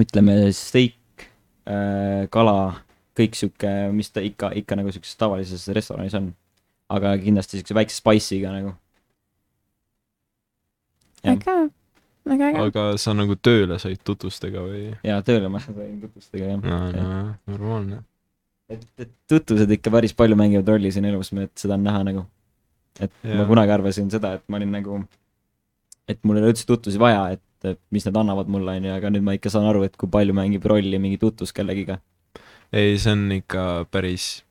ütleme 0.03 0.41
steik 0.59 1.29
äh,, 1.71 2.27
kala, 2.35 2.59
kõik 3.19 3.39
sihuke, 3.39 3.73
mis 3.95 4.11
ta 4.11 4.27
ikka, 4.27 4.51
ikka 4.59 4.79
nagu 4.79 4.91
siukses 4.95 5.15
tavalises 5.21 5.71
restoranis 5.77 6.19
on. 6.19 6.33
Aga 6.89 7.15
kindlasti 7.23 7.61
siukse 7.61 7.77
väikse 7.77 8.01
spice'iga 8.01 8.53
nagu. 8.55 8.75
äge, 11.29 11.57
väga 12.29 12.51
äge. 12.51 12.63
aga 12.69 12.85
sa 13.01 13.15
nagu 13.17 13.37
tööle 13.37 13.79
said 13.83 14.01
tutvustega 14.07 14.63
või? 14.65 14.85
ja 15.05 15.19
tööle 15.27 15.51
ma 15.53 15.61
sain 15.63 15.99
tutvustega 16.03 16.55
jah 16.55 16.63
no, 16.63 16.81
ja.. 16.95 17.05
no 17.05 17.57
normaalne. 17.57 18.03
et, 18.73 18.87
et 18.99 19.13
tutvused 19.31 19.77
ikka 19.79 19.93
päris 19.95 20.17
palju 20.17 20.39
mängivad 20.39 20.75
rolli 20.75 20.93
siin 20.95 21.09
elus, 21.11 21.33
et 21.37 21.55
seda 21.59 21.77
on 21.79 21.85
näha 21.89 22.05
nagu. 22.13 22.25
et 23.01 23.11
ja. 23.11 23.33
Jaa. 23.33 23.43
ma 23.43 23.49
kunagi 23.51 23.77
arvasin 23.77 24.11
seda, 24.15 24.37
et 24.39 24.47
ma 24.49 24.61
olin 24.61 24.73
nagu, 24.79 25.03
et 26.09 26.25
mul 26.25 26.41
ei 26.41 26.47
ole 26.47 26.55
üldse 26.55 26.67
tutvusi 26.69 27.01
vaja, 27.01 27.29
et 27.37 27.79
mis 27.91 28.05
need 28.07 28.17
annavad 28.17 28.51
mulle 28.53 28.77
onju, 28.79 28.93
aga 28.95 29.11
nüüd 29.13 29.25
ma 29.27 29.35
ikka 29.37 29.51
saan 29.53 29.67
aru, 29.69 29.83
et 29.87 29.97
kui 29.99 30.11
palju 30.11 30.37
mängib 30.37 30.67
rolli 30.71 31.01
mingi 31.03 31.19
tutvus 31.21 31.53
kellegiga. 31.53 31.99
ei, 32.73 32.97
see 33.01 33.13
on 33.13 33.27
ikka 33.35 33.65
päris, 33.91 34.45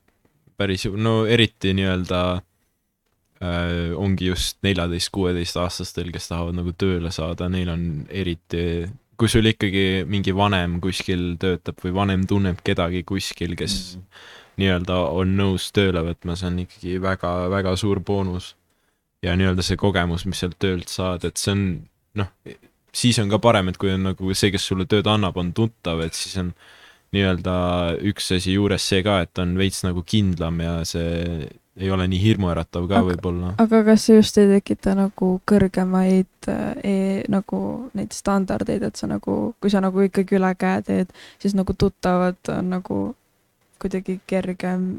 päris, 0.58 0.88
no 0.90 1.20
eriti 1.30 1.74
nii-öelda 1.78 2.22
äh, 2.38 3.96
ongi 3.96 4.32
just 4.32 4.60
neljateist-kuueteistaastastel, 4.66 6.12
kes 6.14 6.32
tahavad 6.32 6.58
nagu 6.60 6.74
tööle 6.78 7.12
saada, 7.14 7.50
neil 7.52 7.72
on 7.74 7.84
eriti, 8.10 8.64
kui 9.18 9.32
sul 9.32 9.50
ikkagi 9.50 10.06
mingi 10.10 10.36
vanem 10.36 10.80
kuskil 10.84 11.36
töötab 11.42 11.82
või 11.86 11.96
vanem 11.96 12.28
tunneb 12.30 12.62
kedagi 12.66 13.04
kuskil, 13.08 13.58
kes 13.60 13.78
Mm. 13.78 14.02
mm. 14.02 14.32
nii-öelda 14.64 15.02
on 15.22 15.36
nõus 15.38 15.72
tööle 15.74 16.02
võtma, 16.06 16.38
see 16.38 16.50
on 16.52 16.64
ikkagi 16.66 17.02
väga-väga 17.02 17.76
suur 17.78 18.00
boonus. 18.00 18.56
ja 19.26 19.34
nii-öelda 19.36 19.64
see 19.66 19.78
kogemus, 19.82 20.26
mis 20.30 20.40
sealt 20.40 20.60
töölt 20.62 20.92
saad, 20.94 21.24
et 21.26 21.38
see 21.42 21.52
on 21.52 21.62
noh, 22.22 22.28
siis 22.94 23.18
on 23.20 23.32
ka 23.32 23.40
parem, 23.42 23.72
et 23.72 23.78
kui 23.82 23.90
on 23.94 24.04
nagu 24.12 24.34
see, 24.38 24.52
kes 24.54 24.68
sulle 24.70 24.86
tööd 24.90 25.08
annab, 25.10 25.38
on 25.42 25.54
tuttav, 25.58 26.02
et 26.06 26.18
siis 26.18 26.38
on 26.42 26.52
nii-öelda 27.16 27.54
üks 28.10 28.32
asi 28.36 28.58
juures 28.58 28.84
see 28.84 29.04
ka, 29.06 29.22
et 29.26 29.40
on 29.40 29.56
veits 29.60 29.84
nagu 29.86 30.04
kindlam 30.04 30.60
ja 30.64 30.80
see 30.88 31.48
ei 31.78 31.92
ole 31.94 32.08
nii 32.10 32.20
hirmuäratav 32.24 32.88
ka 32.90 32.98
Aga- 33.00 33.06
võib-olla. 33.12 33.52
aga 33.62 33.84
kas 33.86 34.08
see 34.08 34.18
just 34.18 34.38
ei 34.42 34.48
tekita 34.50 34.96
nagu 34.98 35.30
kõrgemaid 35.48 36.50
äh, 36.50 36.74
e, 36.82 36.96
nagu 37.30 37.60
neid 37.98 38.16
standardeid, 38.18 38.84
et 38.90 38.98
sa 38.98 39.10
nagu, 39.12 39.38
kui 39.62 39.70
sa 39.74 39.82
nagu 39.84 40.02
ikkagi 40.08 40.40
üle 40.40 40.52
käe 40.58 40.82
teed, 40.88 41.14
siis 41.42 41.54
nagu 41.58 41.76
tuttavad 41.78 42.40
on 42.54 42.74
nagu 42.74 43.00
kuidagi 43.78 44.20
kergem 44.26 44.90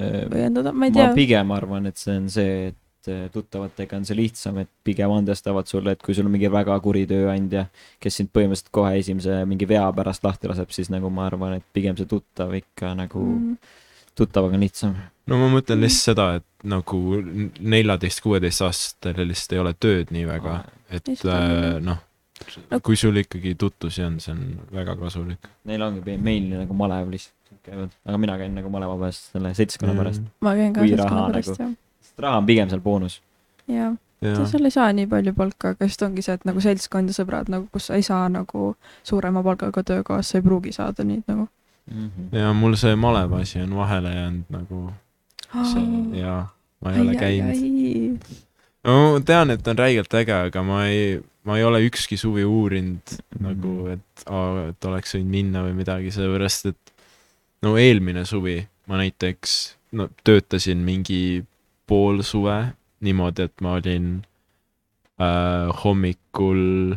õiendada, 0.00 0.72
ma 0.72 0.88
ei 0.88 0.92
ma 0.92 0.96
tea. 0.96 1.14
pigem 1.16 1.50
arvan, 1.56 1.88
et 1.90 1.96
see 2.00 2.16
on 2.20 2.28
see, 2.32 2.70
et 2.70 2.76
eh, 2.76 2.89
tuttavatega 3.34 3.98
on 3.98 4.06
see 4.08 4.18
lihtsam, 4.18 4.60
et 4.62 4.70
pigem 4.86 5.12
andestavad 5.14 5.68
sulle, 5.70 5.94
et 5.94 6.02
kui 6.04 6.16
sul 6.16 6.28
on 6.28 6.34
mingi 6.34 6.50
väga 6.52 6.76
kuri 6.84 7.06
tööandja, 7.10 7.66
kes 8.02 8.20
sind 8.20 8.32
põhimõtteliselt 8.34 8.72
kohe 8.74 8.96
esimese 9.00 9.42
mingi 9.50 9.68
vea 9.70 9.86
pärast 9.96 10.26
lahti 10.26 10.50
laseb, 10.50 10.72
siis 10.74 10.90
nagu 10.92 11.10
ma 11.14 11.28
arvan, 11.28 11.58
et 11.60 11.66
pigem 11.76 11.98
see 11.98 12.10
tuttav 12.10 12.54
ikka 12.58 12.94
nagu 12.98 13.24
mm., 13.24 13.56
tuttavaga 14.18 14.58
on 14.58 14.66
lihtsam. 14.66 14.94
no 15.30 15.40
ma 15.40 15.48
mõtlen 15.52 15.80
lihtsalt 15.84 16.12
seda, 16.12 16.28
et 16.40 16.68
nagu 16.68 17.00
neljateist-kuueteistaastastel 17.76 19.26
lihtsalt 19.26 19.56
ei 19.56 19.64
ole 19.64 19.74
tööd 19.78 20.14
nii 20.14 20.28
väga, 20.28 20.62
et 20.90 21.12
äh, 21.16 21.80
noh 21.84 22.06
No-, 22.70 22.78
kui 22.80 22.96
sul 22.96 23.18
ikkagi 23.20 23.52
tutvusi 23.60 24.00
on, 24.00 24.14
see 24.22 24.32
on 24.32 24.40
väga 24.72 24.94
kasulik. 24.96 25.44
Neil 25.68 25.82
ongi 25.84 26.16
meil 26.24 26.46
nagu 26.54 26.76
malev 26.76 27.10
lihtsalt 27.12 27.36
käivad, 27.66 27.92
aga 28.06 28.20
mina 28.20 28.36
käin 28.40 28.56
nagu 28.56 28.72
maleva 28.72 28.96
pärast 29.00 29.30
selle 29.34 29.52
seltskonna 29.58 29.94
pärast. 29.98 30.26
ma 30.40 30.54
käin 30.56 30.74
ka 30.74 30.86
seltskonna 30.86 31.26
pärast 31.28 31.52
nagu- 31.52 31.62
jah. 31.62 31.74
Raha 32.20 32.38
on 32.42 32.46
pigem 32.46 32.68
seal 32.70 32.80
boonus. 32.84 33.20
jah, 33.68 33.94
jah, 34.22 34.42
seal 34.50 34.64
ei 34.68 34.74
saa 34.74 34.90
nii 34.92 35.06
palju 35.10 35.32
palka, 35.36 35.74
aga 35.74 35.84
just 35.88 36.02
ongi 36.02 36.22
see, 36.26 36.34
et 36.38 36.44
nagu 36.48 36.60
seltskond 36.60 37.08
ja 37.12 37.16
sõbrad 37.16 37.48
nagu, 37.52 37.68
kus 37.72 37.86
sa 37.90 37.94
ei 37.98 38.02
saa 38.06 38.28
nagu 38.32 38.74
suurema 39.06 39.42
palgaga 39.46 39.82
töökohas, 39.82 40.28
sa 40.30 40.38
ei 40.38 40.42
pruugi 40.46 40.72
saada 40.76 41.04
neid 41.04 41.22
nagu. 41.30 41.48
ja 42.32 42.52
mul 42.54 42.76
see 42.78 42.94
maleva 42.96 43.40
asi 43.42 43.58
on 43.64 43.72
vahele 43.76 44.12
jäänud 44.14 44.44
nagu 44.54 44.92
see 45.72 46.20
ja 46.20 46.46
ma 46.84 46.92
ei 46.94 47.00
ole 47.00 47.14
käinud. 47.18 48.28
no 48.84 48.94
ma 49.12 49.20
tean, 49.26 49.50
et 49.50 49.66
on 49.68 49.78
räigelt 49.78 50.14
äge, 50.14 50.36
aga 50.50 50.62
ma 50.62 50.84
ei, 50.86 51.18
ma 51.44 51.56
ei 51.58 51.64
ole 51.64 51.80
ükski 51.88 52.16
suvi 52.20 52.44
uurinud 52.44 53.16
Mhm. 53.40 53.46
nagu, 53.48 53.86
et, 53.88 54.24
et 54.68 54.84
oleks 54.84 55.14
võinud 55.16 55.30
minna 55.32 55.62
või 55.64 55.74
midagi, 55.80 56.10
sellepärast 56.12 56.66
et 56.70 56.92
no 57.62 57.76
eelmine 57.80 58.24
suvi 58.28 58.58
ma 58.86 58.96
näiteks 59.00 59.56
no 59.96 60.08
töötasin 60.24 60.78
mingi 60.84 61.44
pool 61.90 62.22
suve 62.26 62.58
niimoodi, 63.04 63.48
et 63.48 63.64
ma 63.64 63.76
olin 63.80 64.10
äh, 65.20 65.70
hommikul 65.82 66.94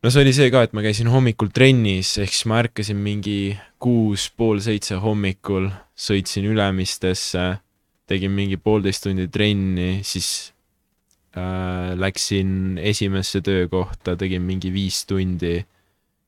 no 0.00 0.12
see 0.12 0.22
oli 0.24 0.34
see 0.36 0.52
ka, 0.52 0.64
et 0.66 0.76
ma 0.76 0.84
käisin 0.84 1.10
hommikul 1.12 1.50
trennis, 1.54 2.14
ehk 2.20 2.32
siis 2.32 2.46
ma 2.50 2.60
ärkasin 2.64 3.00
mingi 3.00 3.56
kuus, 3.82 4.28
pool 4.36 4.62
seitse 4.64 5.00
hommikul, 5.00 5.68
sõitsin 5.96 6.48
Ülemistesse, 6.50 7.50
tegin 8.10 8.32
mingi 8.34 8.58
poolteist 8.60 9.04
tundi 9.06 9.28
trenni, 9.32 10.00
siis 10.06 10.52
äh, 11.36 11.92
läksin 12.00 12.80
esimesse 12.82 13.42
töökohta, 13.44 14.16
tegin 14.20 14.44
mingi 14.46 14.72
viis 14.74 15.04
tundi, 15.08 15.58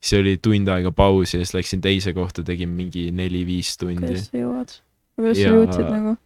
siis 0.03 0.21
oli 0.21 0.37
tund 0.43 0.69
aega 0.73 0.93
pausi 0.95 1.39
ja 1.39 1.45
siis 1.45 1.57
läksin 1.57 1.85
teise 1.85 2.15
kohta, 2.17 2.45
tegin 2.47 2.73
mingi 2.77 3.11
neli-viis 3.15 3.77
tundi. 3.81 4.13
kuidas 4.13 4.29
sa 4.29 4.45
jõuad? 4.45 4.77
kuidas 5.17 5.41
sa 5.41 5.49
jõudsid 5.49 5.89
nagu? 5.89 6.19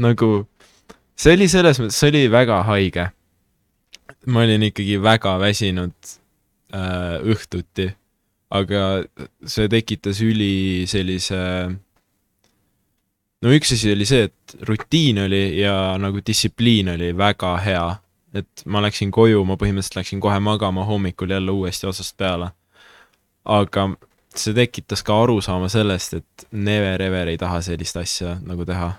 Nagu 0.00 0.30
see 1.16 1.36
oli 1.36 1.48
selles 1.50 1.80
mõttes, 1.80 1.98
see 1.98 2.12
oli 2.12 2.24
väga 2.32 2.62
haige. 2.68 3.08
ma 4.26 4.40
olin 4.40 4.62
ikkagi 4.64 4.96
väga 5.02 5.34
väsinud 5.40 5.94
äh, 6.72 7.20
õhtuti, 7.20 7.90
aga 8.56 9.04
see 9.44 9.68
tekitas 9.68 10.20
üli 10.24 10.86
sellise 10.88 11.40
no 13.44 13.52
üks 13.52 13.74
asi 13.76 13.92
oli 13.92 14.06
see, 14.08 14.30
et 14.30 14.56
rutiin 14.68 15.20
oli 15.26 15.60
ja 15.60 15.98
nagu 16.00 16.24
distsipliin 16.24 16.94
oli 16.96 17.12
väga 17.16 17.52
hea, 17.64 17.84
et 18.34 18.64
ma 18.64 18.80
läksin 18.84 19.12
koju, 19.12 19.44
ma 19.44 19.58
põhimõtteliselt 19.60 20.00
läksin 20.00 20.24
kohe 20.24 20.40
magama 20.40 20.86
hommikul 20.88 21.36
jälle 21.36 21.52
uuesti 21.52 21.86
otsast 21.86 22.16
peale. 22.16 22.50
aga 23.44 23.90
see 24.34 24.54
tekitas 24.56 25.04
ka 25.04 25.20
arusaama 25.22 25.68
sellest, 25.68 26.14
et 26.14 26.46
never 26.50 27.02
ever 27.02 27.28
ei 27.28 27.38
taha 27.38 27.60
sellist 27.62 27.96
asja 28.00 28.38
nagu 28.42 28.64
teha 28.64 28.94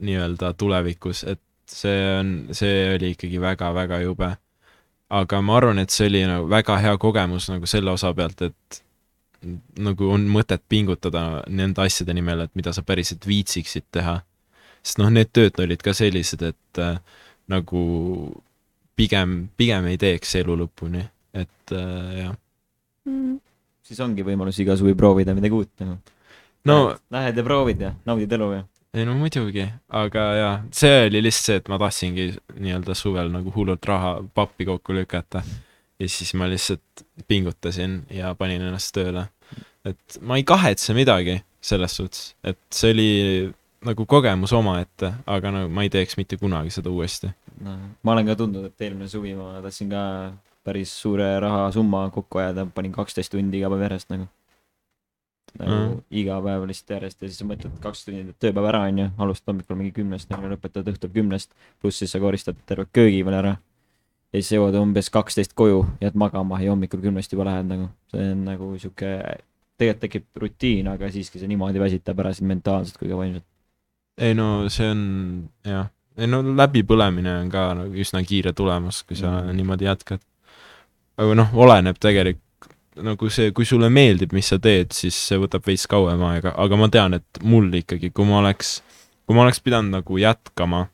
nii-öelda 0.00 0.52
tulevikus, 0.58 1.24
et 1.24 1.40
see 1.70 2.04
on, 2.18 2.30
see 2.56 2.94
oli 2.94 3.14
ikkagi 3.14 3.40
väga-väga 3.40 4.00
jube. 4.04 4.36
aga 5.10 5.40
ma 5.42 5.56
arvan, 5.56 5.78
et 5.82 5.90
see 5.90 6.06
oli 6.06 6.20
nagu 6.26 6.46
väga 6.50 6.76
hea 6.78 6.94
kogemus 7.02 7.48
nagu 7.50 7.66
selle 7.66 7.90
osa 7.90 8.12
pealt, 8.14 8.42
et 8.46 8.82
nagu 9.80 10.10
on 10.12 10.26
mõtet 10.30 10.62
pingutada 10.68 11.42
nende 11.48 11.82
asjade 11.82 12.14
nimel, 12.14 12.44
et 12.44 12.52
mida 12.58 12.72
sa 12.76 12.84
päriselt 12.86 13.26
viitsiksid 13.26 13.88
teha. 13.92 14.20
sest 14.82 15.00
noh, 15.00 15.10
need 15.12 15.32
tööd 15.32 15.58
olid 15.60 15.82
ka 15.84 15.92
sellised, 15.96 16.42
et 16.42 16.80
äh, 16.80 17.00
nagu 17.52 17.82
pigem, 18.96 19.48
pigem 19.56 19.90
ei 19.90 19.98
teeks 20.00 20.34
elu 20.40 20.56
lõpuni, 20.62 21.02
et 21.36 21.74
äh, 21.76 22.14
jah. 22.20 22.36
Mm. 23.08 23.38
siis 23.82 24.00
ongi 24.04 24.22
võimalus 24.22 24.58
iga 24.60 24.76
suvi 24.76 24.92
proovida 24.94 25.34
midagi 25.34 25.56
uut 25.56 25.70
nagu. 25.80 25.96
no 26.68 26.76
Lähed 27.10 27.38
ja 27.40 27.44
proovid 27.44 27.80
ja 27.80 27.94
naudid 28.06 28.32
elu 28.36 28.50
ja. 28.52 28.64
Ei 28.94 29.06
no 29.06 29.14
muidugi, 29.14 29.66
aga 29.94 30.22
jaa, 30.34 30.54
see 30.74 31.04
oli 31.06 31.22
lihtsalt 31.22 31.46
see, 31.46 31.58
et 31.60 31.68
ma 31.70 31.78
tahtsingi 31.78 32.26
nii-öelda 32.58 32.96
suvel 32.98 33.30
nagu 33.32 33.52
hullult 33.54 33.86
raha 33.86 34.16
pappi 34.34 34.66
kokku 34.66 34.96
lükata. 34.96 35.42
ja 36.00 36.08
siis 36.08 36.34
ma 36.34 36.48
lihtsalt 36.48 37.04
pingutasin 37.28 38.02
ja 38.10 38.34
panin 38.34 38.62
ennast 38.62 38.94
tööle. 38.94 39.28
et 39.84 40.18
ma 40.20 40.36
ei 40.36 40.44
kahetse 40.44 40.94
midagi 40.94 41.40
selles 41.60 41.96
suhtes, 41.96 42.34
et 42.44 42.58
see 42.74 42.92
oli 42.92 43.10
nagu 43.86 44.06
kogemus 44.06 44.52
omaette, 44.52 45.12
aga 45.26 45.50
no 45.54 45.68
ma 45.68 45.84
ei 45.86 45.90
teeks 45.92 46.16
mitte 46.18 46.36
kunagi 46.36 46.74
seda 46.74 46.90
uuesti. 46.90 47.30
no 47.60 47.76
ma 48.02 48.12
olen 48.12 48.26
ka 48.26 48.36
tundnud, 48.42 48.66
et 48.72 48.86
eelmine 48.88 49.08
suvi 49.08 49.34
ma 49.38 49.60
tahtsin 49.62 49.90
ka 49.92 50.02
päris 50.64 50.92
suure 51.02 51.30
rahasumma 51.40 52.08
kokku 52.10 52.42
ajada, 52.42 52.66
panin 52.74 52.92
kaksteist 52.92 53.32
tundi 53.32 53.62
iga 53.62 53.70
päev 53.70 53.86
järjest 53.86 54.10
nagu. 54.10 54.26
Nagu 55.58 55.72
Mm. 55.72 56.02
iga 56.10 56.36
päev 56.42 56.66
lihtsalt 56.68 56.94
järjest 56.96 57.22
ja 57.22 57.28
siis 57.28 57.42
mõtled 57.46 57.80
kaks 57.82 58.04
tundi 58.04 58.34
tööpäev 58.42 58.68
ära 58.70 58.82
onju, 58.88 59.08
alustad 59.18 59.52
hommikul 59.52 59.78
mingi 59.78 59.92
kümnest 59.96 60.32
onju, 60.34 60.52
lõpetad 60.54 60.88
õhtul 60.92 61.12
kümnest, 61.14 61.52
pluss 61.80 62.02
siis 62.02 62.12
sa 62.12 62.20
koristad 62.22 62.58
terve 62.66 62.86
köögi 62.92 63.24
veel 63.26 63.38
ära. 63.38 63.56
ja 64.32 64.38
siis 64.38 64.52
jõuad 64.58 64.76
umbes 64.78 65.10
kaksteist 65.10 65.54
koju, 65.58 65.84
jääd 66.00 66.14
magama 66.14 66.60
ja 66.62 66.70
hommikul 66.70 67.00
kümnest 67.00 67.32
juba 67.32 67.48
lähed 67.48 67.66
nagu, 67.66 67.88
see 68.12 68.32
on 68.32 68.44
nagu 68.46 68.72
sihuke, 68.78 69.14
tegelikult 69.80 70.00
tekib 70.00 70.42
rutiin, 70.42 70.88
aga 70.88 71.10
siiski 71.10 71.40
see 71.40 71.48
niimoodi 71.50 71.80
väsitab 71.80 72.20
ära 72.20 72.34
sind 72.34 72.48
mentaalselt 72.48 72.98
kui 72.98 73.08
ka 73.08 73.16
vaimselt. 73.16 73.46
ei 74.18 74.34
no 74.34 74.68
see 74.68 74.90
on 74.90 75.02
jah, 75.64 75.88
ei 76.18 76.26
no 76.26 76.42
läbipõlemine 76.42 77.40
on 77.40 77.50
ka 77.50 77.70
nagu 77.74 78.04
üsna 78.04 78.22
kiire 78.26 78.52
tulemus, 78.52 79.02
kui 79.02 79.16
sa 79.16 79.40
mm. 79.40 79.56
niimoodi 79.56 79.88
jätkad. 79.88 80.22
aga 81.16 81.34
noh, 81.34 81.58
oleneb 81.66 81.98
tegelikult 81.98 82.44
nagu 82.98 83.30
see, 83.30 83.52
kui 83.54 83.66
sulle 83.68 83.90
meeldib, 83.92 84.32
mis 84.34 84.50
sa 84.50 84.58
teed, 84.62 84.94
siis 84.96 85.16
see 85.28 85.38
võtab 85.40 85.66
veits 85.66 85.86
kauem 85.90 86.22
aega, 86.26 86.54
aga 86.58 86.78
ma 86.78 86.88
tean, 86.92 87.14
et 87.20 87.42
mul 87.46 87.70
ikkagi, 87.80 88.10
kui 88.14 88.26
ma 88.28 88.40
oleks, 88.40 88.80
kui 89.26 89.36
ma 89.36 89.44
oleks 89.44 89.62
pidanud 89.64 90.00
nagu 90.00 90.18
jätkama, 90.20 90.84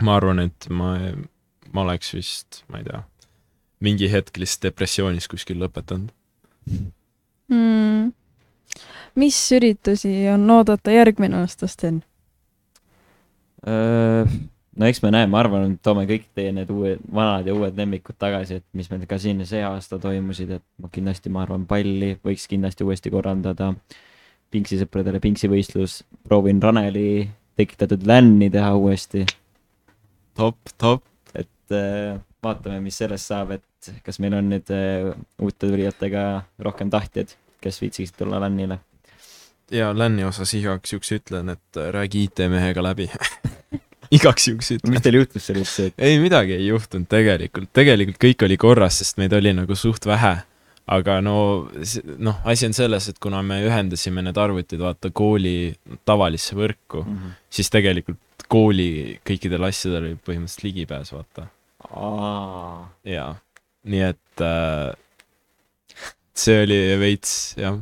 ma 0.00 0.16
arvan, 0.16 0.44
et 0.46 0.70
ma, 0.72 0.94
ma 1.74 1.84
oleks 1.84 2.14
vist, 2.16 2.62
ma 2.72 2.80
ei 2.80 2.88
tea, 2.88 3.02
mingi 3.84 4.08
hetk 4.12 4.40
lihtsalt 4.40 4.70
depressioonis 4.70 5.28
kuskil 5.30 5.60
lõpetanud. 5.60 6.14
Mm. 7.50 8.12
mis 9.18 9.36
üritusi 9.56 10.12
on 10.30 10.44
oodata 10.54 10.92
järgmine 10.94 11.40
aasta, 11.40 11.66
Sten? 11.66 11.96
No 14.80 14.88
eks 14.88 15.02
me 15.04 15.10
näe, 15.12 15.28
ma 15.30 15.42
arvan, 15.42 15.74
toome 15.84 16.06
kõik 16.08 16.30
teie 16.36 16.52
need 16.56 16.70
uued, 16.72 17.02
vanad 17.12 17.48
ja 17.48 17.54
uued 17.56 17.76
lemmikud 17.76 18.16
tagasi, 18.20 18.60
et 18.60 18.66
mis 18.76 18.88
meil 18.90 19.04
ka 19.08 19.18
siin 19.20 19.42
see 19.48 19.60
aasta 19.66 19.98
toimusid, 20.00 20.54
et 20.56 20.64
ma 20.80 20.88
kindlasti, 20.92 21.32
ma 21.32 21.44
arvan, 21.44 21.66
palli 21.68 22.14
võiks 22.24 22.48
kindlasti 22.50 22.86
uuesti 22.88 23.12
korraldada. 23.12 23.74
Pingsi 24.50 24.80
sõpradele 24.80 25.20
Pingsi 25.22 25.50
võistlus, 25.50 26.00
proovin 26.26 26.58
Raneli 26.62 27.28
tekitatud 27.60 28.06
länni 28.08 28.48
teha 28.50 28.72
uuesti, 28.74 29.26
top, 30.34 30.72
top. 30.80 31.04
et 31.34 31.76
äh, 31.76 32.16
vaatame, 32.42 32.80
mis 32.82 32.98
sellest 32.98 33.30
saab, 33.30 33.52
et 33.58 33.92
kas 34.06 34.18
meil 34.22 34.34
on 34.38 34.48
nüüd 34.50 34.72
äh, 34.74 35.12
uute 35.44 35.68
tulijatega 35.68 36.24
rohkem 36.66 36.90
tahtjaid, 36.90 37.36
kes 37.60 37.82
viitsiksid 37.84 38.16
tulla 38.18 38.40
LAN-ile. 38.42 38.80
ja 39.76 39.92
LAN-i 39.94 40.24
osas 40.24 40.56
igaks 40.56 40.96
juhuks 40.96 41.12
ütlen, 41.20 41.52
et 41.52 41.78
äh, 41.78 41.92
räägi 41.94 42.26
IT-mehega 42.30 42.82
läbi. 42.82 43.10
igaks 44.10 44.48
juhuks 44.48 44.70
ütlen 44.76 44.94
mis. 44.96 45.02
teil 45.04 45.18
juhtus 45.20 45.44
seal 45.46 45.58
üldse, 45.62 45.86
et 45.90 46.02
ei, 46.06 46.18
midagi 46.22 46.56
ei 46.58 46.66
juhtunud 46.70 47.08
tegelikult, 47.10 47.68
tegelikult 47.76 48.18
kõik 48.24 48.46
oli 48.46 48.56
korras, 48.60 48.98
sest 49.02 49.20
meid 49.22 49.32
oli 49.36 49.52
nagu 49.56 49.76
suht 49.78 50.06
vähe. 50.10 50.36
aga 50.90 51.20
no, 51.22 51.68
noh, 52.18 52.38
asi 52.50 52.66
on 52.66 52.72
selles, 52.74 53.04
et 53.12 53.18
kuna 53.22 53.42
me 53.46 53.60
ühendasime 53.62 54.24
need 54.26 54.38
arvutid, 54.42 54.80
vaata, 54.82 55.12
kooli 55.14 55.76
tavalisse 56.08 56.56
võrku, 56.58 57.04
Mhm. 57.06 57.36
siis 57.50 57.70
tegelikult 57.70 58.18
kooli 58.50 59.20
kõikidel 59.24 59.62
asjadel 59.68 60.08
oli 60.08 60.16
põhimõtteliselt 60.26 60.64
ligipääs, 60.66 61.12
vaata. 61.14 61.46
aa, 61.94 62.88
jaa, 63.06 63.36
nii 63.84 64.02
et 64.08 64.42
äh, 64.42 64.90
see 66.34 66.62
oli 66.64 66.80
veits, 66.98 67.54
jah. 67.60 67.78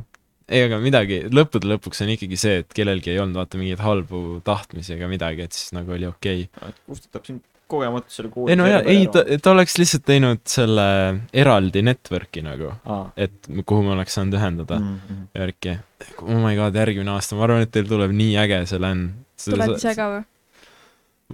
ei, 0.49 0.65
aga 0.65 0.79
midagi, 0.81 1.21
lõppude 1.33 1.69
lõpuks 1.69 2.03
on 2.05 2.13
ikkagi 2.15 2.39
see, 2.39 2.63
et 2.63 2.73
kellelgi 2.75 3.13
ei 3.13 3.21
olnud 3.21 3.39
vaata 3.39 3.61
mingeid 3.61 3.83
halbu 3.85 4.41
tahtmisi 4.47 4.95
ega 4.97 5.09
midagi, 5.11 5.45
et 5.45 5.55
siis 5.55 5.73
nagu 5.77 5.93
oli 5.95 6.09
okei 6.09 6.47
okay.. 6.49 6.75
kustutab 6.89 7.27
sind 7.29 7.45
kogemata 7.69 8.09
selle 8.09 8.31
kooli 8.33 8.51
ei 8.51 8.57
no 8.57 8.65
jaa, 8.67 8.81
ei 8.89 9.05
ta, 9.13 9.21
ta 9.43 9.53
oleks 9.53 9.77
lihtsalt 9.77 10.05
teinud 10.07 10.41
selle 10.49 10.87
eraldi 11.43 11.83
network'i 11.85 12.41
nagu, 12.45 12.71
aa, 12.89 13.03
et 13.27 13.49
kuhu 13.61 13.85
me 13.85 13.93
oleks 13.93 14.17
saanud 14.17 14.39
ühendada 14.39 14.79
mm. 14.81 14.97
Mhm. 14.97 15.29
värki. 15.37 15.77
oh 16.25 16.41
my 16.41 16.55
god, 16.57 16.77
järgmine 16.81 17.13
aasta, 17.13 17.37
ma 17.37 17.45
arvan, 17.45 17.65
et 17.65 17.73
teil 17.75 17.89
tuleb 17.89 18.15
nii 18.15 18.35
äge 18.41 18.63
see 18.71 18.81
LAN. 18.81 19.05
tuled 19.45 19.75
ise 19.77 19.95
ka 19.97 20.09
või? 20.15 20.25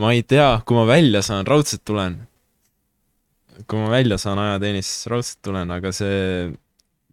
ma 0.04 0.12
ei 0.16 0.24
tea, 0.28 0.50
kui 0.68 0.78
ma 0.78 0.86
välja 0.90 1.24
saan, 1.26 1.48
raudselt 1.48 1.86
tulen. 1.88 2.20
kui 3.64 3.80
ma 3.80 3.90
välja 3.94 4.20
saan 4.20 4.42
ajateenistuses, 4.44 5.08
raudselt 5.14 5.42
tulen, 5.48 5.72
aga 5.72 5.94
see, 5.96 6.52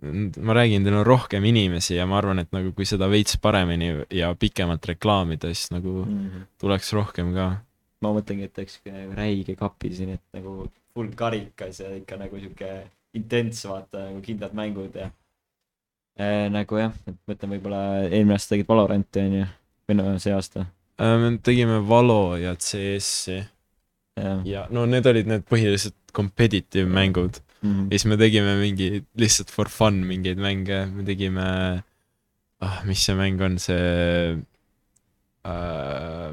ma 0.03 0.55
räägin, 0.57 0.83
teil 0.85 0.97
on 0.99 1.07
rohkem 1.07 1.45
inimesi 1.47 1.95
ja 1.95 2.07
ma 2.11 2.19
arvan, 2.19 2.39
et 2.43 2.51
nagu 2.53 2.73
kui 2.75 2.85
seda 2.89 3.07
veits 3.11 3.37
paremini 3.43 3.93
ja 4.11 4.33
pikemalt 4.35 4.87
reklaamida, 4.91 5.53
siis 5.55 5.71
nagu 5.71 6.05
Mhm. 6.07 6.43
tuleks 6.59 6.93
rohkem 6.93 7.35
ka. 7.35 7.51
ma 8.03 8.11
mõtlengi, 8.13 8.45
et 8.49 8.53
teeks 8.55 8.81
siuke 8.81 9.15
räige 9.15 9.55
kapi 9.57 9.93
siin, 9.95 10.09
et 10.17 10.23
nagu 10.35 10.69
full 10.95 11.13
karikas 11.15 11.79
ja 11.81 11.93
ikka 11.97 12.17
nagu 12.19 12.39
siuke 12.41 12.71
intens, 13.15 13.65
vaata 13.65 14.09
nagu 14.11 14.21
kindlad 14.21 14.53
mängud 14.59 14.95
ja 14.99 15.11
äh, 16.19 16.49
nagu 16.51 16.77
jah, 16.81 16.93
et 17.07 17.15
ma 17.27 17.35
ütlen, 17.37 17.53
võib-olla 17.55 17.83
eelmine 18.09 18.35
aasta 18.37 18.55
tegid 18.57 18.69
Valoranti 18.69 19.21
onju, 19.23 19.47
või 19.89 19.97
no 20.01 20.19
see 20.19 20.33
aasta. 20.35 20.67
Äh, 21.01 21.15
me 21.23 21.31
tegime 21.43 21.79
Valo 21.89 22.37
ja 22.37 22.55
CS-i 22.57 23.39
jah 24.19 24.43
ja 24.45 24.67
no 24.71 24.85
need 24.87 25.07
olid 25.09 25.27
need 25.31 25.47
põhilised 25.49 25.95
competitive 26.13 26.85
mängud 26.91 27.39
Mhm. 27.63 27.89
ja 27.93 27.99
siis 27.99 28.09
me 28.11 28.17
tegime 28.19 28.57
mingi 28.59 28.89
lihtsalt 29.19 29.51
for 29.55 29.69
fun 29.71 30.01
mingeid 30.09 30.41
mänge, 30.43 30.81
me 30.91 31.05
tegime, 31.07 31.45
ah, 32.61 32.81
mis 32.89 33.05
see 33.07 33.15
mäng 33.19 33.39
on, 33.45 33.59
see 33.63 33.79
äh, 35.47 36.33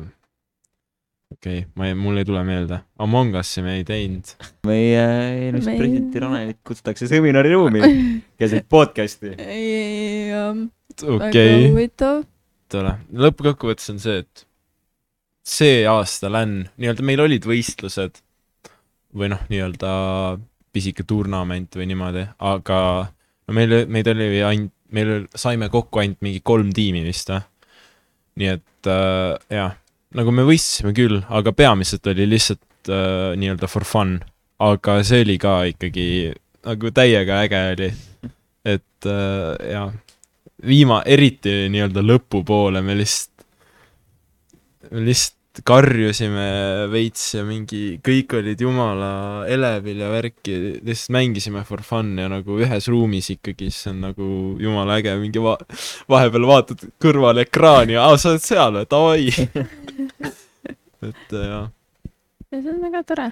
okei 1.29 1.59
okay,, 1.61 1.67
ma 1.77 1.87
ei, 1.89 1.93
mul 1.97 2.17
ei 2.17 2.25
tule 2.25 2.41
meelde, 2.47 2.81
Among 3.05 3.37
Us'i 3.37 3.61
me 3.65 3.75
ei 3.77 3.85
teinud. 3.85 4.33
meie 4.65 5.05
eelmist 5.45 5.69
Me- 5.69 5.77
presidenti 5.77 6.19
Ranelit 6.25 6.59
kutsutakse 6.65 7.07
seminariruumi 7.11 7.81
keset 8.39 8.65
podcast'i. 8.69 9.35
ei, 9.37 10.33
okei 10.33 11.69
tore, 12.69 12.95
lõppkokkuvõttes 13.13 13.93
on 13.93 14.01
see, 14.01 14.23
et 14.25 14.45
see 15.49 15.85
aasta 15.89 16.29
LAN, 16.29 16.63
nii-öelda 16.77 17.05
meil 17.05 17.21
olid 17.23 17.45
võistlused 17.49 18.19
või 19.13 19.29
noh, 19.33 19.41
nii-öelda 19.49 19.93
pisike 20.73 21.05
turnament 21.07 21.75
või 21.75 21.89
niimoodi, 21.89 22.25
aga 22.45 22.79
no 23.09 23.55
meil, 23.55 23.83
meid 23.91 24.09
oli 24.11 24.41
ainult, 24.45 24.73
meil 24.95 25.13
saime 25.37 25.69
kokku 25.69 26.01
ainult 26.01 26.21
mingi 26.25 26.41
kolm 26.45 26.71
tiimi 26.73 27.03
vist 27.05 27.29
või. 27.29 27.45
nii 28.39 28.51
et 28.55 28.89
äh, 28.89 29.35
jah, 29.53 29.77
nagu 30.15 30.33
me 30.33 30.45
võistlesime 30.47 30.93
küll, 30.97 31.21
aga 31.27 31.53
peamiselt 31.53 32.07
oli 32.07 32.27
lihtsalt 32.29 32.91
äh, 32.91 33.33
nii-öelda 33.39 33.69
for 33.69 33.85
fun, 33.85 34.19
aga 34.59 34.99
see 35.03 35.25
oli 35.25 35.37
ka 35.41 35.63
ikkagi 35.73 36.05
nagu 36.65 36.91
täiega 36.91 37.41
äge 37.45 37.63
oli, 37.73 37.89
et 38.67 39.09
äh, 39.09 39.73
jah 39.73 39.91
viima-, 40.65 41.03
eriti 41.05 41.67
nii-öelda 41.71 42.03
lõpupoole 42.03 42.81
me 42.83 42.95
lihtsalt, 42.99 43.45
me 44.91 45.03
lihtsalt 45.07 45.38
karjusime 45.65 46.45
veits 46.91 47.23
ja 47.35 47.41
mingi, 47.43 47.97
kõik 48.05 48.35
olid 48.39 48.61
jumala 48.61 49.09
elevil 49.49 49.99
ja 50.03 50.09
värki, 50.13 50.55
lihtsalt 50.85 51.13
mängisime 51.15 51.63
for 51.67 51.81
fun 51.85 52.13
ja 52.21 52.29
nagu 52.31 52.59
ühes 52.61 52.87
ruumis 52.91 53.31
ikkagi, 53.33 53.69
siis 53.73 53.89
on 53.91 54.03
nagu 54.05 54.29
jumala 54.61 54.99
äge, 55.01 55.15
mingi 55.19 55.41
va-, 55.43 55.57
vahepeal 56.11 56.47
vaatad 56.49 56.85
kõrvale 57.01 57.47
ekraani 57.47 57.97
ja 57.97 58.05
aa, 58.07 58.19
sa 58.21 58.35
oled 58.35 58.45
seal 58.45 58.77
või, 58.79 58.89
davai. 58.93 60.29
et 61.09 61.33
äh, 61.33 61.47
jah, 61.49 61.67
ja 62.51 62.61
see 62.61 62.75
on 62.75 62.85
väga 62.85 63.03
tore. 63.07 63.27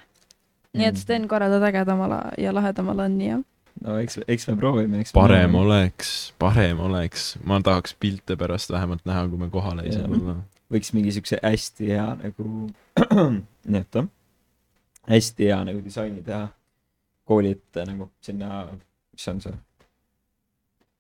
nii 0.77 0.89
et 0.89 0.99
Sten 0.99 1.29
korraldad 1.31 1.63
ägedama 1.69 2.09
la- 2.11 2.33
ja 2.41 2.51
lahedama 2.55 2.97
LAN-i 2.97 3.31
jah? 3.31 3.45
no 3.85 3.97
eks, 4.01 4.19
eks 4.27 4.49
me 4.49 4.57
proovime, 4.59 5.05
eks. 5.05 5.13
parem. 5.15 5.55
oleks, 5.55 6.13
parem 6.41 6.81
oleks, 6.89 7.35
ma 7.45 7.61
tahaks 7.63 7.93
pilte 7.99 8.35
pärast 8.39 8.73
vähemalt 8.73 9.05
näha, 9.05 9.27
kui 9.29 9.45
me 9.45 9.53
kohal 9.53 9.85
ei 9.85 9.93
saa 9.93 10.09
Jah. 10.09 10.45
Võiks 10.73 10.93
mingi 10.95 11.13
siukse 11.15 11.39
hästi 11.43 11.91
hea 11.93 12.07
nagu, 12.21 12.67
nii 13.71 13.81
et 13.81 13.99
jah, 13.99 14.07
hästi 15.07 15.51
hea 15.51 15.59
nagu 15.69 15.83
disaini 15.83 16.23
teha 16.25 16.47
kooli 17.27 17.53
ette 17.55 17.85
nagu 17.87 18.09
sinna, 18.23 18.65
mis 19.11 19.27
on 19.31 19.41
see? 19.43 19.55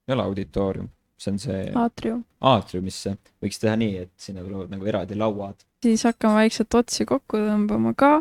ei 0.07 0.15
ole 0.15 0.23
auditoorium, 0.23 0.87
see 1.19 1.31
on 1.33 1.39
see 1.43 1.63
aatrium. 1.75 2.21
aatriumisse, 2.51 3.17
võiks 3.43 3.59
teha 3.59 3.75
nii, 3.79 4.05
et 4.05 4.13
sinna 4.21 4.43
tulevad 4.45 4.71
nagu 4.71 4.87
eraldi 4.87 5.17
lauad. 5.19 5.65
siis 5.83 6.05
hakkame 6.07 6.41
vaikselt 6.43 6.79
otsi 6.79 7.07
kokku 7.07 7.41
tõmbama 7.43 7.93
ka. 7.97 8.13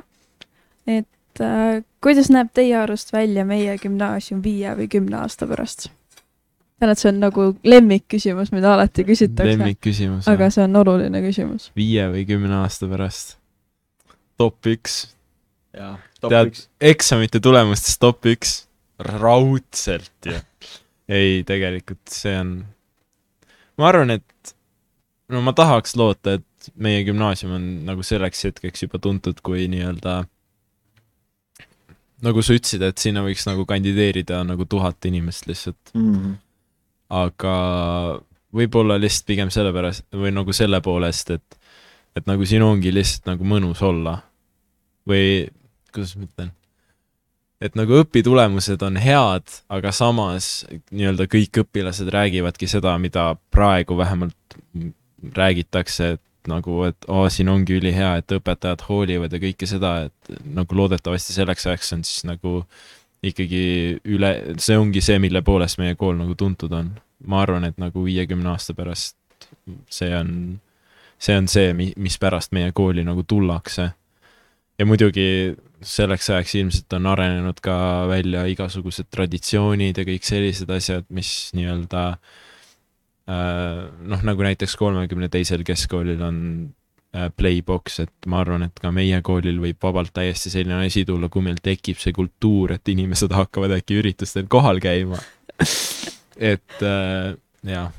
et 0.86 1.42
äh, 1.42 1.84
kuidas 2.02 2.30
näeb 2.34 2.50
teie 2.54 2.74
arust 2.78 3.12
välja 3.14 3.46
meie 3.46 3.78
gümnaasium 3.82 4.42
viie 4.42 4.74
või 4.78 4.90
kümne 4.96 5.22
aasta 5.22 5.46
pärast? 5.50 5.90
tean, 6.80 6.92
et 6.92 7.00
see 7.00 7.08
on 7.10 7.20
nagu 7.22 7.46
lemmikküsimus, 7.64 8.50
mida 8.52 8.74
alati 8.74 9.04
küsitakse, 9.08 9.56
lemmikküsimus. 9.56 10.28
aga 10.28 10.50
see 10.52 10.64
on 10.66 10.76
oluline 10.82 11.22
küsimus. 11.24 11.70
viie 11.76 12.04
või 12.12 12.26
kümne 12.28 12.58
aasta 12.62 12.88
pärast. 12.90 13.36
top 14.38 14.66
üks, 14.66 15.06
Tead- 16.26 16.62
eksamite 16.80 17.40
tulemustes 17.40 17.98
top 18.00 18.24
üks, 18.26 18.62
raudselt 18.98 20.10
ju. 20.24 20.36
ei, 21.18 21.42
tegelikult 21.46 22.08
see 22.12 22.32
on, 22.40 22.52
ma 23.78 23.88
arvan, 23.92 24.10
et 24.16 24.54
no 25.32 25.40
ma 25.44 25.52
tahaks 25.56 25.96
loota, 25.96 26.38
et 26.40 26.70
meie 26.80 27.04
gümnaasium 27.06 27.52
on 27.56 27.66
nagu 27.86 28.02
selleks 28.02 28.44
hetkeks 28.48 28.82
juba 28.86 28.98
tuntud 28.98 29.38
kui 29.44 29.68
nii-öelda 29.70 30.24
nagu 32.26 32.42
sa 32.42 32.56
ütlesid, 32.56 32.82
et 32.86 32.98
sinna 32.98 33.22
võiks 33.26 33.44
nagu 33.46 33.66
kandideerida 33.68 34.40
nagu 34.48 34.64
tuhat 34.64 35.04
inimest 35.08 35.46
lihtsalt, 35.50 35.92
Mhm. 35.94 36.32
Aga 37.12 37.54
võib-olla 38.56 38.96
lihtsalt 39.00 39.28
pigem 39.28 39.52
sellepärast 39.52 40.06
või 40.16 40.32
nagu 40.34 40.54
selle 40.56 40.80
poolest, 40.84 41.30
et 41.36 41.62
et 42.16 42.24
nagu 42.28 42.46
siin 42.48 42.64
ongi 42.64 42.92
lihtsalt 42.94 43.28
nagu 43.28 43.44
mõnus 43.44 43.82
olla. 43.84 44.22
Või 45.06 45.46
kuidas 45.92 46.14
ma 46.16 46.24
ütlen, 46.24 46.48
et 47.62 47.76
nagu 47.78 48.00
õpitulemused 48.00 48.82
on 48.86 48.96
head, 49.00 49.58
aga 49.72 49.92
samas 49.94 50.64
nii-öelda 50.90 51.28
kõik 51.30 51.62
õpilased 51.62 52.08
räägivadki 52.12 52.68
seda, 52.70 52.96
mida 53.00 53.34
praegu 53.54 53.96
vähemalt 53.98 54.58
räägitakse, 55.36 56.16
et 56.16 56.50
nagu, 56.50 56.82
et 56.88 57.08
oo, 57.10 57.24
siin 57.32 57.50
ongi 57.50 57.78
ülihea, 57.78 58.16
et 58.20 58.36
õpetajad 58.36 58.84
hoolivad 58.88 59.32
ja 59.32 59.42
kõike 59.42 59.68
seda, 59.68 59.96
et 60.08 60.36
nagu 60.56 60.78
loodetavasti 60.78 61.34
selleks 61.36 61.66
ajaks 61.66 61.92
on 61.96 62.04
siis 62.06 62.26
nagu 62.28 62.60
ikkagi 63.32 63.62
üle, 64.16 64.32
see 64.62 64.78
ongi 64.78 65.02
see, 65.04 65.18
mille 65.22 65.42
poolest 65.46 65.80
meie 65.82 65.96
kool 65.98 66.16
nagu 66.18 66.34
tuntud 66.38 66.72
on. 66.72 66.94
ma 67.26 67.40
arvan, 67.42 67.64
et 67.64 67.78
nagu 67.80 68.04
viiekümne 68.04 68.50
aasta 68.52 68.74
pärast 68.76 69.16
see 69.90 70.16
on, 70.16 70.60
see 71.18 71.36
on 71.36 71.48
see, 71.48 71.72
mi-, 71.76 71.94
mispärast 71.96 72.52
meie 72.56 72.72
kooli 72.76 73.04
nagu 73.06 73.24
tullakse. 73.28 73.90
ja 74.78 74.86
muidugi 74.86 75.56
selleks 75.86 76.30
ajaks 76.30 76.54
ilmselt 76.60 76.96
on 76.98 77.06
arenenud 77.12 77.60
ka 77.64 77.76
välja 78.08 78.44
igasugused 78.50 79.08
traditsioonid 79.12 79.98
ja 79.98 80.04
kõik 80.08 80.24
sellised 80.26 80.70
asjad, 80.72 81.06
mis 81.14 81.52
nii-öelda 81.56 82.02
äh, 82.12 83.84
noh, 84.12 84.24
nagu 84.26 84.46
näiteks 84.46 84.76
kolmekümne 84.80 85.28
teisel 85.32 85.64
keskkoolil 85.66 86.22
on 86.24 86.38
Playbox, 87.36 88.00
et 88.04 88.28
ma 88.30 88.40
arvan, 88.42 88.66
et 88.66 88.80
ka 88.82 88.90
meie 88.94 89.20
koolil 89.24 89.60
võib 89.62 89.78
vabalt 89.82 90.12
täiesti 90.16 90.52
selline 90.52 90.86
asi 90.86 91.04
tulla, 91.08 91.30
kui 91.32 91.44
meil 91.46 91.60
tekib 91.62 92.00
see 92.02 92.12
kultuur, 92.16 92.76
et 92.76 92.92
inimesed 92.92 93.32
hakkavad 93.32 93.76
äkki 93.78 94.00
üritustel 94.02 94.48
kohal 94.52 94.82
käima. 94.84 95.20
et 96.36 96.82
äh, 96.84 97.36
jah, 97.66 97.92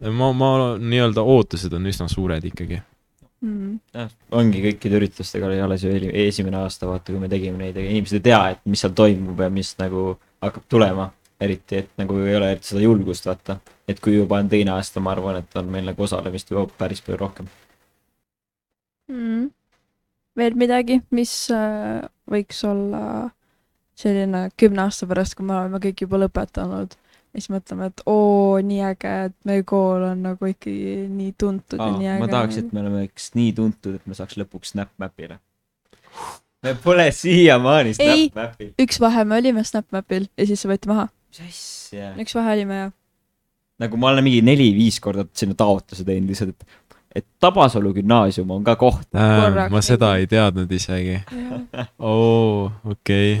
ma, 0.00 0.32
ma 0.32 0.50
nii-öelda 0.78 1.24
ootused 1.24 1.72
on 1.76 1.88
üsna 1.90 2.08
suured 2.12 2.44
ikkagi. 2.44 2.80
mm.. 3.44 3.76
jah, 3.94 4.14
ongi 4.36 4.62
kõikide 4.64 5.00
üritustega 5.00 5.50
oli 5.50 5.60
alles 5.60 5.84
ju 5.84 5.92
eli- 5.92 6.12
esimene 6.26 6.62
aasta, 6.62 6.88
vaata, 6.88 7.12
kui 7.12 7.20
me 7.22 7.30
tegime 7.32 7.60
neid, 7.60 7.76
aga 7.76 7.92
inimesed 7.92 8.20
ei 8.20 8.26
tea, 8.30 8.40
et 8.54 8.64
mis 8.64 8.82
seal 8.84 8.96
toimub 8.96 9.40
ja 9.44 9.50
mis 9.52 9.74
nagu 9.82 10.14
hakkab 10.44 10.66
tulema. 10.68 11.12
eriti, 11.40 11.76
et 11.76 11.90
nagu 12.00 12.16
ei 12.24 12.32
ole 12.32 12.46
eriti 12.54 12.70
seda 12.70 12.80
julgust, 12.80 13.26
vaata. 13.28 13.58
et 13.88 14.00
kui 14.00 14.14
juba 14.16 14.38
on 14.40 14.48
teine 14.48 14.72
aasta, 14.72 15.00
ma 15.04 15.12
arvan, 15.12 15.42
et 15.42 15.56
on 15.60 15.68
meil 15.68 15.84
nagu 15.84 16.02
osalemist 16.02 16.50
juba 16.50 16.64
päris 16.78 17.02
palju 17.04 17.20
rohkem. 17.20 17.48
Mm. 19.06 19.50
veel 20.36 20.54
midagi, 20.58 21.00
mis 21.14 21.32
äh, 21.54 22.02
võiks 22.30 22.58
olla 22.66 23.30
selline 23.96 24.48
kümne 24.58 24.82
aasta 24.86 25.06
pärast, 25.08 25.36
kui 25.38 25.46
me 25.46 25.54
oleme 25.56 25.80
kõik 25.80 26.02
juba 26.04 26.18
lõpetanud 26.20 26.96
ja 27.36 27.42
siis 27.42 27.52
mõtleme, 27.52 27.90
et 27.90 28.02
oo, 28.08 28.56
nii 28.64 28.82
äge, 28.88 29.12
et 29.28 29.36
meie 29.48 29.64
kool 29.68 30.04
on 30.08 30.22
nagu 30.24 30.48
ikkagi 30.48 31.06
nii 31.12 31.34
tuntud 31.38 31.80
ja 31.80 31.88
nii 31.92 32.10
äge. 32.14 32.22
ma 32.22 32.28
tahaks, 32.32 32.60
et 32.62 32.70
me 32.76 32.84
oleks 32.88 33.30
nii 33.36 33.50
tuntud, 33.56 33.98
et 33.98 34.08
me 34.08 34.16
saaks 34.16 34.38
lõpuks 34.40 34.72
SnapMapile. 34.72 35.38
me 36.64 36.74
pole 36.84 37.10
siiamaani. 37.12 37.96
SnapMapil. 37.98 38.72
üks 38.82 39.00
vahe 39.04 39.26
me 39.28 39.40
olime 39.40 39.64
SnapMapil 39.68 40.30
ja 40.32 40.48
siis 40.48 40.64
see 40.64 40.72
võeti 40.72 40.92
maha. 40.92 41.10
mis 41.28 41.42
asja? 41.44 42.14
üks 42.24 42.36
vahe 42.38 42.56
olime 42.56 42.80
ja. 42.80 42.90
nagu 43.84 44.00
ma 44.00 44.14
olen 44.14 44.24
mingi 44.24 44.40
neli-viis 44.44 45.00
korda 45.04 45.28
sinna 45.36 45.58
taotluse 45.58 46.08
teinud 46.08 46.32
lihtsalt, 46.32 46.56
et, 46.56 46.80
et 47.16 47.24
Tabasalu 47.40 47.94
gümnaasium 47.96 48.50
on 48.50 48.64
ka 48.64 48.76
koht. 48.76 49.08
Korraks 49.16 49.72
ma 49.72 49.84
seda 49.84 50.14
ei 50.20 50.26
teadnud 50.30 50.72
isegi. 50.76 51.20
oo, 51.98 52.72
okei 52.84 53.38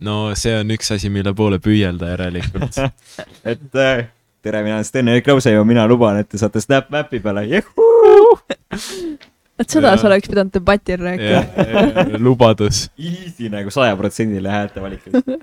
no 0.00 0.32
see 0.38 0.54
on 0.60 0.72
üks 0.74 0.90
asi, 0.94 1.10
mille 1.12 1.32
poole 1.36 1.60
püüelda 1.62 2.14
järelikult. 2.14 2.80
et 3.52 3.78
äh, 3.78 4.08
tere, 4.42 4.64
mina 4.64 4.78
olen 4.78 4.88
Sten-Erik 4.88 5.28
Rause 5.28 5.52
ja 5.52 5.64
mina 5.64 5.86
luban, 5.88 6.20
et 6.22 6.30
te 6.30 6.40
saate 6.40 6.62
SnapMapi 6.64 7.20
peale. 7.24 7.44
juhuu. 7.50 8.38
et 9.60 9.68
seda 9.68 9.94
sa 10.00 10.08
oleks 10.08 10.28
pidanud 10.30 10.52
debatil 10.54 11.04
rääkima. 11.04 12.06
lubadus. 12.24 12.88
Easy 12.98 13.50
nagu 13.52 13.72
sajaprotsendile 13.74 14.52
häälte 14.52 14.82
valikud. 14.82 15.40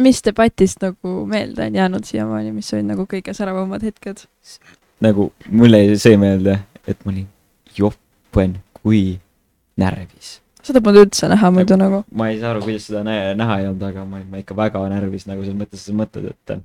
mis 0.00 0.24
debatist 0.24 0.82
nagu 0.84 1.18
meelde 1.26 1.70
on 1.70 1.78
jäänud 1.80 2.04
siiamaani, 2.04 2.52
mis 2.52 2.72
olid 2.74 2.92
nagu 2.92 3.08
kõige 3.10 3.32
säravamad 3.36 3.84
hetked? 3.86 4.26
Nagu 5.04 5.30
mulle 5.50 5.82
jäi 5.84 6.00
see 6.00 6.16
meelde, 6.20 6.58
et 6.86 6.98
ma 7.04 7.12
olin 7.12 7.28
jopen 7.76 8.58
kui 8.80 9.18
närvis. 9.76 10.40
seda 10.66 10.80
polnud 10.82 11.06
üldse 11.06 11.28
näha 11.30 11.50
muidu 11.54 11.76
nagu. 11.78 12.02
ma 12.12 12.28
ei 12.32 12.40
saa 12.40 12.54
aru, 12.54 12.64
kuidas 12.66 12.88
seda 12.90 13.04
nä 13.06 13.34
näha 13.38 13.60
ei 13.60 13.70
olnud, 13.70 13.82
aga 13.82 14.04
ma 14.04 14.20
olin 14.20 14.30
ma 14.30 14.42
ikka 14.42 14.56
väga 14.56 14.84
närvis 14.92 15.26
nagu 15.30 15.44
selles 15.44 15.58
mõttes, 15.60 15.84
sa 15.86 15.96
mõtled, 15.96 16.30
et 16.32 16.54
äh, 16.56 16.62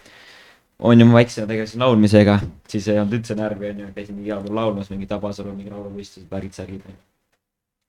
on 0.82 1.00
ju, 1.00 1.06
ma 1.06 1.20
väiksena 1.20 1.48
tegelesin 1.48 1.84
laulmisega, 1.84 2.39
siis 2.72 2.88
ei 2.89 3.00
olnud 3.00 3.20
üldse 3.20 3.38
närvi, 3.38 3.70
onju, 3.70 3.91
käisin 3.96 4.17
mingi 4.17 4.32
igal 4.32 4.41
pool 4.46 4.58
laulmas, 4.58 4.89
mingi 4.89 5.08
Tabasalu, 5.10 5.54
mingi 5.56 5.74
lauluvõistlused, 5.74 6.30
värgid-särgid. 6.32 6.88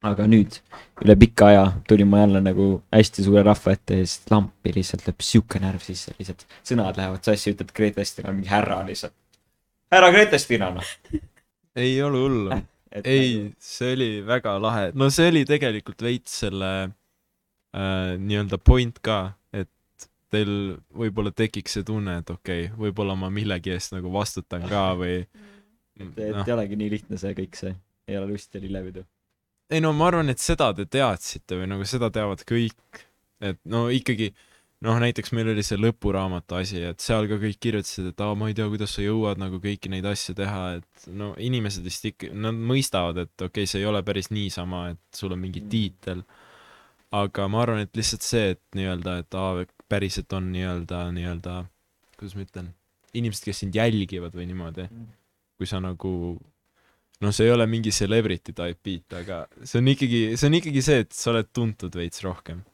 aga 0.03 0.25
nüüd, 0.27 0.59
üle 1.05 1.15
pika 1.15 1.47
aja 1.53 1.67
tulin 1.89 2.09
ma 2.11 2.25
jälle 2.25 2.41
nagu 2.43 2.65
hästi 2.93 3.23
suure 3.23 3.45
rahva 3.47 3.77
ette 3.77 4.01
ja 4.01 4.07
siis 4.07 4.27
lampi 4.33 4.73
lihtsalt 4.75 5.07
lööb 5.07 5.23
siuke 5.23 5.61
närv 5.63 5.85
sisse, 5.85 6.15
lihtsalt 6.19 6.43
sõnad 6.67 6.99
lähevad 6.99 7.23
sassi, 7.23 7.55
ütled 7.55 7.71
Grete 7.77 8.03
Vestina 8.03 8.35
mingi 8.35 8.51
härra 8.51 8.81
lihtsalt. 8.89 9.15
Härra 9.93 10.11
Grete 10.13 10.37
Vestina, 10.37 10.71
noh. 10.73 10.97
ei 11.77 12.03
ole 12.03 12.25
hullu. 12.25 12.51
nagu- 12.93 13.07
ei, 13.09 13.53
see 13.61 13.95
oli 13.97 14.11
väga 14.27 14.57
lahe, 14.61 14.91
no 14.95 15.09
see 15.13 15.31
oli 15.33 15.45
tegelikult 15.49 16.03
veits 16.05 16.43
selle 16.45 16.73
äh, 16.83 18.19
nii-öelda 18.21 18.59
point 18.61 19.01
ka, 19.05 19.21
et 19.53 20.09
teil 20.33 20.53
võib-olla 20.97 21.33
tekiks 21.37 21.79
see 21.79 21.87
tunne, 21.89 22.19
et 22.23 22.33
okei 22.33 22.67
okay,, 22.67 22.77
võib-olla 22.87 23.17
ma 23.19 23.33
millegi 23.33 23.73
eest 23.75 23.97
nagu 23.97 24.13
vastutan 24.13 24.67
ka 24.69 24.91
või 25.01 25.23
et, 25.23 26.05
et 26.05 26.37
noh, 26.37 26.45
ei 26.45 26.55
olegi 26.57 26.79
nii 26.81 26.93
lihtne 26.97 27.21
see 27.21 27.35
kõik 27.39 27.59
see, 27.59 27.75
ei 28.09 28.21
ole 28.21 28.33
lust 28.35 28.55
ja 28.57 28.63
lillepidu. 28.63 29.05
ei 29.73 29.81
no 29.85 29.93
ma 29.97 30.11
arvan, 30.13 30.33
et 30.33 30.43
seda 30.43 30.73
te 30.77 30.89
teadsite 30.89 31.61
või 31.61 31.73
nagu 31.73 31.89
seda 31.89 32.13
teavad 32.13 32.45
kõik, 32.49 33.05
et 33.41 33.61
no 33.69 33.87
ikkagi 33.93 34.33
noh, 34.83 34.99
näiteks 35.03 35.33
meil 35.37 35.51
oli 35.53 35.63
see 35.67 35.79
lõpuraamatu 35.81 36.57
asi, 36.59 36.81
et 36.91 37.03
seal 37.03 37.29
ka 37.31 37.39
kõik 37.43 37.59
kirjutasid, 37.63 38.11
et 38.13 38.23
aa, 38.25 38.35
ma 38.39 38.51
ei 38.51 38.57
tea, 38.59 38.67
kuidas 38.73 38.97
sa 38.97 39.05
jõuad 39.05 39.41
nagu 39.41 39.61
kõiki 39.63 39.91
neid 39.93 40.07
asju 40.11 40.35
teha, 40.39 40.63
et 40.81 41.07
no 41.15 41.33
inimesed 41.39 41.87
vist 41.87 42.07
ikka, 42.11 42.33
nad 42.35 42.59
mõistavad, 42.59 43.23
et 43.25 43.35
okei 43.37 43.63
okay,, 43.63 43.71
see 43.71 43.83
ei 43.83 43.89
ole 43.91 44.03
päris 44.07 44.33
niisama, 44.35 44.89
et 44.95 45.19
sul 45.19 45.35
on 45.37 45.43
mingi 45.43 45.63
Mm. 45.63 45.69
tiitel. 45.73 46.25
aga 47.13 47.45
ma 47.49 47.61
arvan, 47.61 47.83
et 47.85 47.93
lihtsalt 47.93 48.23
see, 48.25 48.55
et 48.55 48.61
nii-öelda, 48.75 49.19
et 49.21 49.35
aa, 49.37 49.67
päriselt 49.93 50.33
on 50.33 50.47
nii-öelda, 50.55 51.03
nii-öelda, 51.13 51.57
kuidas 52.17 52.35
ma 52.39 52.47
ütlen, 52.47 52.71
inimesed, 53.13 53.45
kes 53.45 53.59
sind 53.61 53.77
jälgivad 53.77 54.33
või 54.33 54.47
niimoodi, 54.49 54.87
kui 55.61 55.69
sa 55.69 55.77
nagu 55.85 56.41
noh, 57.21 57.31
see 57.37 57.45
ei 57.47 57.53
ole 57.53 57.67
mingi 57.69 57.93
celebrity 57.93 58.55
type 58.57 58.81
beat, 58.83 59.13
aga 59.21 59.43
see 59.63 59.79
on 59.83 59.93
ikkagi, 59.93 60.23
see 60.41 60.49
on 60.49 60.57
ikkagi 60.59 60.83
see, 60.83 61.05
et 61.05 61.13
sa 61.13 61.31
oled 61.35 61.53
tuntud 61.53 61.95
veits 62.01 62.25
rohkem. 62.25 62.65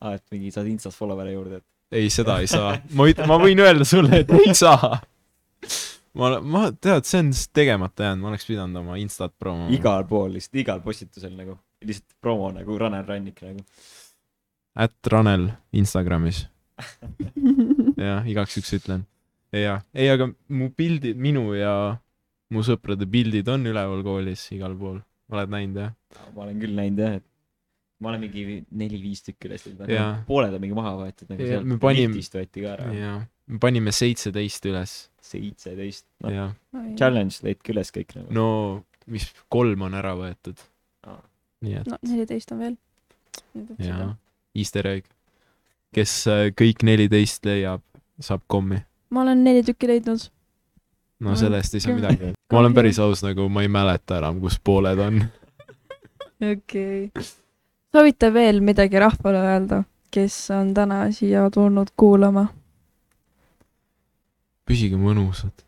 aa, 0.00 0.14
et 0.18 0.24
mingi 0.34 0.50
saad 0.54 0.66
Instas 0.70 0.96
follower'e 0.98 1.32
juurde, 1.34 1.60
et 1.62 1.98
ei, 2.02 2.10
seda 2.12 2.38
ei 2.42 2.48
saa. 2.50 2.74
ma 2.98 3.06
üt-, 3.10 3.22
ma 3.26 3.38
võin 3.42 3.60
öelda 3.64 3.86
sulle, 3.88 4.22
et 4.24 4.32
ei 4.36 4.54
saa. 4.54 4.98
ma, 6.18 6.32
ma, 6.40 6.66
tead, 6.72 7.06
see 7.08 7.22
on 7.24 7.32
s- 7.34 7.48
tegemata 7.54 8.08
jäänud, 8.08 8.22
ma 8.24 8.32
oleks 8.32 8.46
pidanud 8.48 8.80
oma 8.82 8.98
Instat 9.00 9.32
promoma. 9.38 9.70
igal 9.74 10.04
pool 10.10 10.34
lihtsalt, 10.36 10.60
igal 10.64 10.82
postitusel 10.84 11.32
nagu, 11.38 11.56
lihtsalt 11.84 12.16
promo 12.24 12.50
nagu 12.54 12.78
Ranel 12.80 13.06
Rannik 13.08 13.40
nagu. 13.46 13.64
at 14.78 14.94
Ranel 15.12 15.48
Instagramis. 15.74 16.44
jah, 17.98 18.22
igaks 18.30 18.54
juhuks 18.56 18.74
ütlen. 18.78 19.02
ja, 19.52 19.80
ei, 19.96 20.10
aga 20.12 20.28
mu 20.54 20.68
pildid, 20.76 21.16
minu 21.18 21.48
ja 21.58 21.72
mu 22.54 22.62
sõprade 22.64 23.06
pildid 23.10 23.48
on 23.52 23.66
üleval 23.66 24.04
koolis 24.06 24.44
igal 24.54 24.76
pool. 24.78 25.00
oled 25.32 25.50
näinud 25.52 25.80
jah? 25.82 25.90
ma 26.36 26.44
olen 26.46 26.60
küll 26.62 26.76
näinud 26.78 27.02
jah, 27.02 27.16
et 27.18 27.26
ma 28.00 28.12
olen 28.12 28.20
mingi 28.22 28.42
neli-viis 28.78 29.24
tükki 29.26 29.48
üles 29.50 29.64
Jaa. 29.66 29.84
aga 29.88 30.04
pooled 30.28 30.54
on 30.54 30.62
mingi 30.62 30.76
maha 30.78 30.92
võetud 31.00 31.30
nagu 31.32 31.42
Ja, 31.42 31.48
sealt 31.56 31.66
me 31.66 31.78
panim- 31.82 32.12
liftist 32.14 32.36
võeti 32.38 32.62
ka 32.62 32.74
ära. 32.76 32.86
jaa, 32.94 33.16
me 33.50 33.58
panime 33.62 33.92
seitseteist 33.94 34.68
üles. 34.70 34.96
seitseteist, 35.28 36.06
noh, 36.24 36.32
jah, 36.32 36.52
challenge 36.96 37.40
leidke 37.42 37.74
üles 37.74 37.90
kõik 37.94 38.14
nagu. 38.16 38.30
no 38.34 38.46
mis 39.10 39.26
kolm 39.48 39.82
on 39.88 39.94
ära 39.98 40.14
võetud 40.18 40.60
Aa.. 41.08 41.18
nii 41.66 41.74
et 41.80 41.90
no 41.90 41.98
neliteist 42.06 42.52
on 42.54 42.62
veel. 42.62 42.76
jaa, 43.82 44.12
easter 44.54 44.86
egg. 44.94 45.04
kes 45.94 46.14
äh, 46.30 46.46
kõik 46.54 46.84
neliteist 46.86 47.44
leiab, 47.48 47.82
saab 48.20 48.44
kommi. 48.46 48.78
ma 49.10 49.24
olen 49.26 49.42
neli 49.44 49.64
tükki 49.66 49.90
leidnud. 49.90 50.28
no 51.26 51.34
sellest 51.36 51.74
ei 51.74 51.80
saa 51.82 51.96
midagi. 51.98 52.30
ma 52.52 52.62
olen 52.62 52.74
päris 52.78 52.98
aus, 53.02 53.24
nagu 53.26 53.48
ma 53.50 53.66
ei 53.66 53.68
mäleta 53.72 54.18
enam, 54.22 54.38
kus 54.40 54.60
pooled 54.62 54.98
on. 55.02 55.22
okei 56.52 57.10
okay.. 57.10 57.26
Soovite 57.94 58.30
veel 58.34 58.60
midagi 58.64 59.00
rahvale 59.00 59.40
öelda, 59.44 59.82
kes 60.12 60.36
on 60.56 60.72
täna 60.76 61.06
siia 61.14 61.48
tulnud 61.52 61.92
kuulama? 61.96 62.48
püsige 64.68 64.98
mõnusad. 65.00 65.64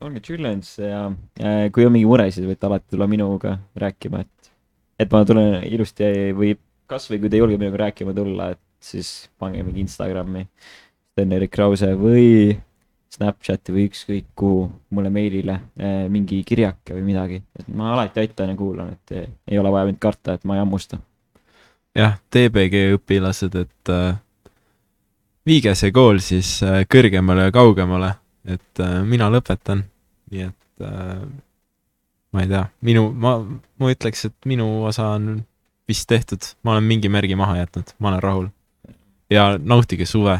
olge 0.00 0.20
challenge 0.24 0.80
ja 0.80 1.02
äh, 1.40 1.66
kui 1.72 1.84
on 1.84 1.92
mingi 1.92 2.08
mure, 2.08 2.30
siis 2.32 2.46
võite 2.48 2.68
alati 2.68 2.94
tulla 2.94 3.08
minuga 3.08 3.58
rääkima, 3.76 4.22
et, 4.24 4.50
et 5.00 5.12
ma 5.12 5.24
tulen 5.28 5.64
ilusti 5.68 6.08
või 6.36 6.54
kasvõi 6.88 7.20
kui 7.20 7.28
te 7.28 7.36
ei 7.36 7.42
julge 7.42 7.58
minuga 7.60 7.82
rääkima 7.86 8.14
tulla, 8.16 8.50
et 8.54 8.62
siis 8.80 9.28
pange 9.40 9.64
mingi 9.66 9.84
Instagrami, 9.84 10.46
Sten-Erik 11.12 11.52
Krause 11.52 11.92
või 12.00 12.56
Snapchati 13.16 13.72
või 13.72 13.86
ükskõik 13.88 14.26
kuhu 14.36 14.66
mulle 14.92 15.10
meilile 15.12 15.58
äh, 15.80 16.04
mingi 16.12 16.42
kirjake 16.46 16.96
või 16.98 17.06
midagi, 17.06 17.40
et 17.58 17.68
ma 17.72 17.94
alati 17.94 18.22
aitan 18.24 18.52
ja 18.52 18.58
kuulan, 18.58 18.92
et 18.96 19.16
äh, 19.16 19.30
ei 19.48 19.58
ole 19.58 19.72
vaja 19.72 19.88
mind 19.88 20.00
karta, 20.02 20.36
et 20.36 20.44
ma 20.44 20.58
ei 20.58 20.64
hammusta. 20.64 21.00
jah, 21.96 22.18
TBG 22.30 22.90
õpilased, 22.98 23.56
et 23.62 23.92
äh, 23.94 24.18
viige 25.46 25.74
see 25.78 25.94
kool 25.94 26.20
siis 26.24 26.58
äh, 26.66 26.82
kõrgemale 26.90 27.48
ja 27.48 27.54
kaugemale, 27.54 28.14
et 28.46 28.82
äh, 28.82 29.00
mina 29.06 29.30
lõpetan, 29.32 29.84
nii 30.32 30.48
et 30.48 30.86
äh, 30.86 31.26
ma 32.34 32.44
ei 32.44 32.50
tea, 32.50 32.64
minu, 32.84 33.08
ma, 33.14 33.38
ma 33.80 33.92
ütleks, 33.92 34.26
et 34.28 34.36
minu 34.48 34.68
osa 34.88 35.12
on 35.16 35.38
vist 35.88 36.08
tehtud, 36.10 36.44
ma 36.66 36.74
olen 36.74 36.86
mingi 36.86 37.10
märgi 37.12 37.38
maha 37.38 37.60
jätnud, 37.62 37.94
ma 37.98 38.12
olen 38.12 38.22
rahul. 38.22 38.48
ja 39.30 39.56
nautige 39.58 40.06
suve, 40.06 40.38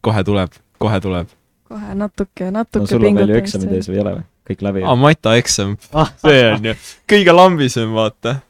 kohe 0.00 0.24
tuleb, 0.24 0.54
kohe 0.78 1.00
tuleb. 1.00 1.30
Kohe 1.70 1.96
natuke, 1.98 2.50
natuke 2.50 2.84
no 2.84 2.90
sul 2.90 3.06
on 3.06 3.18
veel 3.20 3.34
ju 3.34 3.40
eksamid 3.40 3.74
ees 3.78 3.90
või 3.90 3.98
ei 3.98 4.04
ole 4.04 4.14
või? 4.18 4.24
kõik 4.50 4.64
läbi 4.66 4.86
aa, 4.86 4.96
Mata 4.98 5.34
eksam, 5.38 5.76
ah,? 5.94 6.10
see 6.22 6.40
on 6.50 6.70
ju 6.70 6.74
kõige 7.10 7.34
lambisem, 7.36 7.92
vaata. 7.94 8.40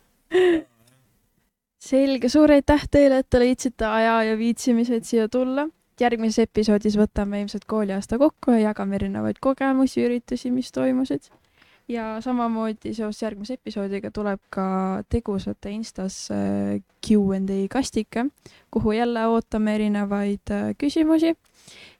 selge, 1.90 2.30
suur 2.32 2.54
aitäh 2.54 2.86
teile, 2.92 3.20
et 3.20 3.28
te 3.28 3.42
leidsite 3.42 3.88
aja 3.88 4.20
ja 4.30 4.38
viitsimise, 4.40 5.00
et 5.00 5.08
siia 5.08 5.28
tulla. 5.28 5.68
järgmises 6.00 6.46
episoodis 6.46 6.96
võtame 6.96 7.42
ilmselt 7.42 7.66
kooliaasta 7.68 8.16
kokku 8.18 8.54
ja 8.56 8.70
jagame 8.70 8.96
erinevaid 8.96 9.36
kogemusi, 9.40 10.06
üritusi, 10.06 10.50
mis 10.54 10.72
toimusid. 10.72 11.28
ja 11.88 12.16
samamoodi 12.24 12.94
seoses 12.94 13.20
järgmise 13.22 13.58
episoodiga 13.60 14.10
tuleb 14.14 14.40
ka 14.50 15.02
tegusate 15.12 15.74
Instas 15.76 16.30
äh, 16.30 16.80
Q 17.04 17.36
and 17.36 17.50
A 17.50 17.60
kastike, 17.68 18.30
kuhu 18.70 18.96
jälle 18.96 19.26
ootame 19.26 19.74
erinevaid 19.74 20.56
äh, 20.56 20.72
küsimusi 20.78 21.36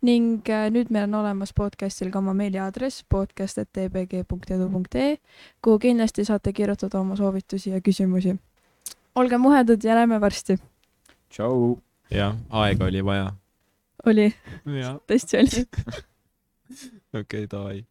ning 0.02 0.48
äh, 0.48 0.70
nüüd 0.72 0.90
meil 0.90 1.04
on 1.08 1.14
olemas 1.22 1.52
podcastil 1.56 2.10
ka 2.10 2.18
oma 2.18 2.34
meiliaadress 2.36 3.04
podcast.tbg.edu.ee, 3.08 5.16
kuhu 5.62 5.78
kindlasti 5.78 6.24
saate 6.24 6.52
kirjutada 6.52 7.00
oma 7.00 7.16
soovitusi 7.16 7.70
ja 7.70 7.80
küsimusi. 7.80 8.36
olge 9.14 9.38
muhedad 9.38 9.84
ja 9.84 9.94
näeme 9.94 10.20
varsti. 10.20 10.56
tšau. 11.28 11.78
jah, 12.10 12.36
aega 12.50 12.84
oli 12.84 13.04
vaja. 13.04 13.32
oli, 14.06 14.34
tõesti 15.06 15.36
oli 15.42 15.66
okei 17.20 17.46
davai. 17.50 17.89